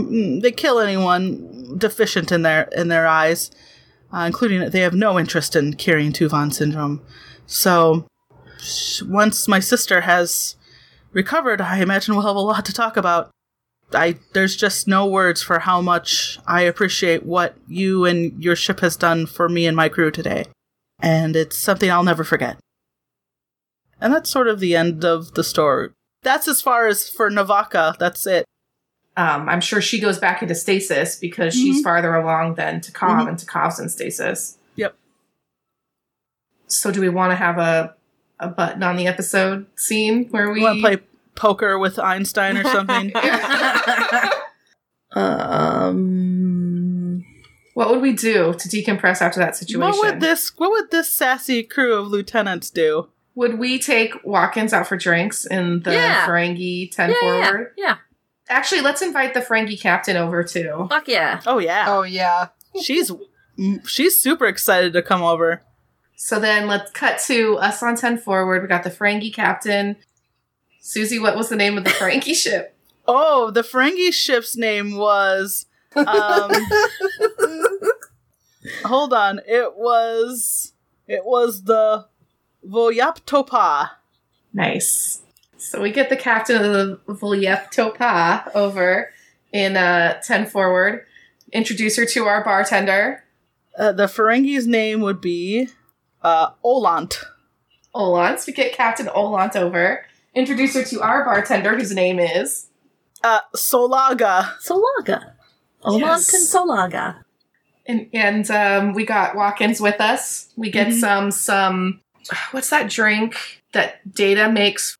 [0.40, 3.50] they kill anyone deficient in their in their eyes,
[4.12, 7.00] uh, including they have no interest in curing Tuvan syndrome.
[7.46, 8.06] So,
[9.02, 10.56] once my sister has
[11.12, 13.30] recovered, I imagine we'll have a lot to talk about.
[13.92, 18.80] I there's just no words for how much I appreciate what you and your ship
[18.80, 20.44] has done for me and my crew today,
[21.02, 22.58] and it's something I'll never forget.
[24.00, 25.90] And that's sort of the end of the story.
[26.22, 27.96] That's as far as for Navaka.
[27.98, 28.44] That's it.
[29.16, 31.84] Um, I'm sure she goes back into stasis because she's Mhm.
[31.84, 33.28] farther along than Takov, Mhm.
[33.28, 34.56] and Takov's in stasis.
[34.76, 34.94] Yep.
[36.68, 37.94] So, do we want to have a
[38.42, 40.98] a button on the episode scene where we want to play
[41.34, 43.12] poker with Einstein or something?
[45.12, 46.79] um,
[47.80, 49.80] What would we do to decompress after that situation?
[49.80, 53.08] what would this What would this sassy crew of lieutenants do?
[53.36, 56.26] Would we take Watkins out for drinks in the Yeah.
[56.26, 57.72] Ferengi 10 yeah, yeah, forward?
[57.78, 57.96] yeah.
[58.50, 60.88] Actually, let's invite the Ferengi captain over too.
[60.90, 61.40] Fuck yeah.
[61.46, 62.48] Oh yeah, Oh yeah.
[62.82, 63.10] she's
[63.86, 65.62] she's super excited to come over.
[66.16, 68.60] So then let's cut to us on 10 forward.
[68.60, 69.96] We got the Ferengi captain.
[70.82, 72.76] Susie, what was the name of the Ferengi ship?
[73.08, 75.64] Oh, the Ferengi ship's name was.
[75.96, 76.06] Um,
[78.84, 80.72] hold on, it was
[81.06, 82.06] it was the
[82.66, 83.90] Voyaptopa.
[84.52, 85.22] Nice.
[85.56, 89.10] So we get the captain of the Volyep Topa over
[89.52, 91.04] in uh, 10 forward.
[91.52, 93.24] Introduce her to our bartender,
[93.78, 95.68] Uh, the Ferengi's name would be
[96.22, 97.24] uh, Olant.
[97.94, 98.46] Olant.
[98.46, 100.04] We get Captain Olant over.
[100.34, 102.68] Introduce her to our bartender, whose name is.
[103.22, 104.54] Uh, Solaga.
[104.60, 105.29] Solaga.
[105.84, 106.34] Olant Yes.
[106.34, 107.16] and Solaga.
[107.86, 110.48] And, and um, we got Watkins with us.
[110.56, 111.00] We get Mhm.
[111.00, 112.00] some some
[112.52, 114.96] what's that drink that Data makes?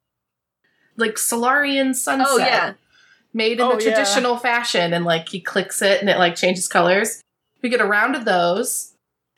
[0.97, 2.27] Like Solarian sunset.
[2.29, 2.73] Oh, yeah.
[3.33, 3.91] Made in Oh, the yeah.
[3.95, 7.21] traditional fashion and like he clicks it and it like changes colors.
[7.63, 8.95] We get a round of those.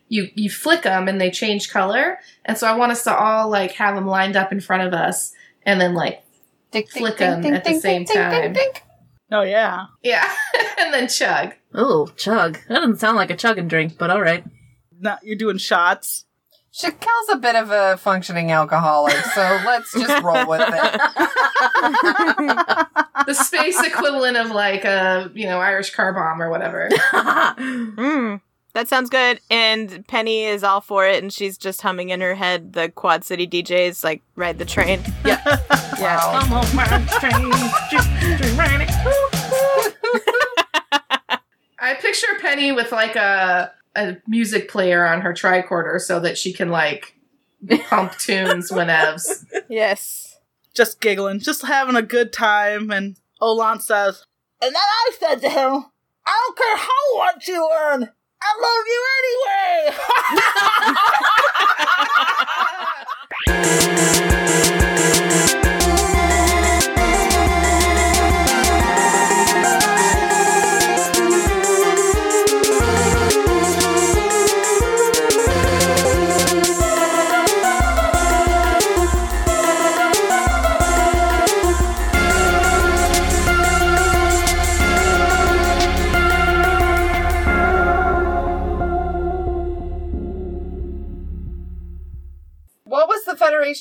[0.09, 2.19] You you flick them and they change color.
[2.45, 4.95] And so I want us to all like have them lined up in front of
[4.95, 5.33] us
[5.67, 6.23] and then like
[6.91, 8.55] flick them at the same time.
[9.33, 9.87] Oh yeah.
[10.03, 10.31] Yeah.
[10.79, 11.55] and then chug.
[11.75, 12.59] Oh, chug.
[12.69, 14.45] That doesn't sound like a chugging drink, but alright.
[15.01, 16.27] Now you're doing shots.
[16.75, 20.69] Shakel's a bit of a functioning alcoholic, so let's just roll with it.
[23.27, 26.91] the space equivalent of like a you know Irish car bomb or whatever.
[26.91, 28.41] Mm,
[28.75, 29.41] that sounds good.
[29.51, 33.25] And Penny is all for it, and she's just humming in her head the Quad
[33.25, 35.01] City DJs like ride the train.
[35.25, 35.43] Yeah,
[35.99, 36.19] yeah.
[36.23, 36.87] I'm on my
[37.21, 37.51] train,
[37.91, 38.99] just- just.
[41.79, 46.53] I picture Penny with like a a music player on her tricorder so that she
[46.53, 47.15] can like
[47.89, 49.45] pump tunes whenevs.
[49.69, 50.39] Yes.
[50.75, 54.25] Just giggling, just having a good time, and Olant says,
[54.63, 55.85] And then I said to him,
[56.25, 58.09] I don't care how much you earn,
[58.45, 59.03] I love you
[64.69, 64.79] anyway.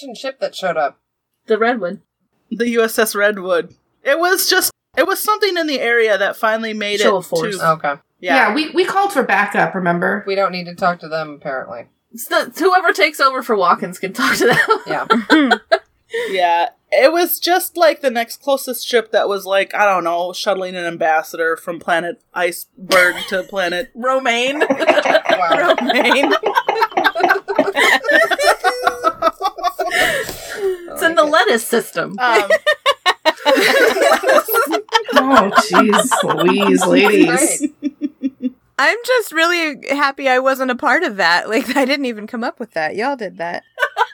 [0.02, 1.00] Federation ship that showed up?
[1.46, 2.02] The Redwood.
[2.50, 3.76] The USS Redwood.
[4.04, 7.28] It was just it was something in the area that finally made Show it of
[7.28, 7.58] force.
[7.58, 7.94] to Okay.
[8.20, 10.24] Yeah, we, we called for backup, remember?
[10.28, 11.88] We don't need to talk to them, apparently.
[12.12, 14.58] It's the, whoever takes over for Watkins can talk to them.
[14.86, 15.58] Yeah.
[16.30, 20.34] Yeah, it was just like the next closest ship that was like, I don't know,
[20.34, 24.60] shuttling an ambassador from planet Iceberg to planet Romaine.
[25.58, 26.34] Romaine.
[31.02, 32.16] it's in the lettuce system.
[32.20, 32.50] um,
[35.14, 37.28] Oh, jeez, Louise, ladies.
[37.28, 38.52] Right.
[38.78, 41.50] I'm just really happy I wasn't a part of that.
[41.50, 42.96] Like I didn't even come up with that.
[42.96, 43.64] Y'all did that.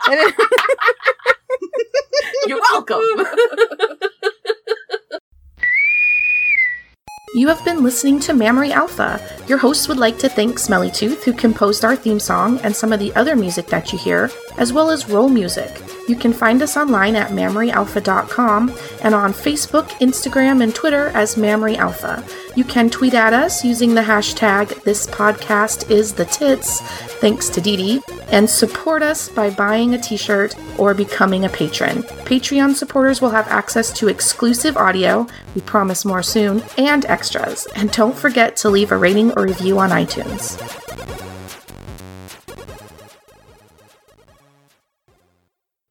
[2.47, 3.01] You're welcome.
[7.35, 9.21] You have been listening to Mammary Alpha.
[9.47, 12.91] Your hosts would like to thank Smelly Tooth, who composed our theme song and some
[12.91, 15.69] of the other music that you hear, as well as roll music.
[16.07, 21.75] You can find us online at mammaryalpha.com and on Facebook, Instagram, and Twitter as Mammary
[21.75, 22.23] Alpha.
[22.55, 26.79] You can tweet at us using the hashtag This Podcast Is the Tits,
[27.19, 32.03] thanks to Dee and support us by buying a t shirt or becoming a patron.
[32.25, 37.67] Patreon supporters will have access to exclusive audio, we promise more soon, and extras.
[37.75, 40.57] And don't forget to leave a rating or review on iTunes.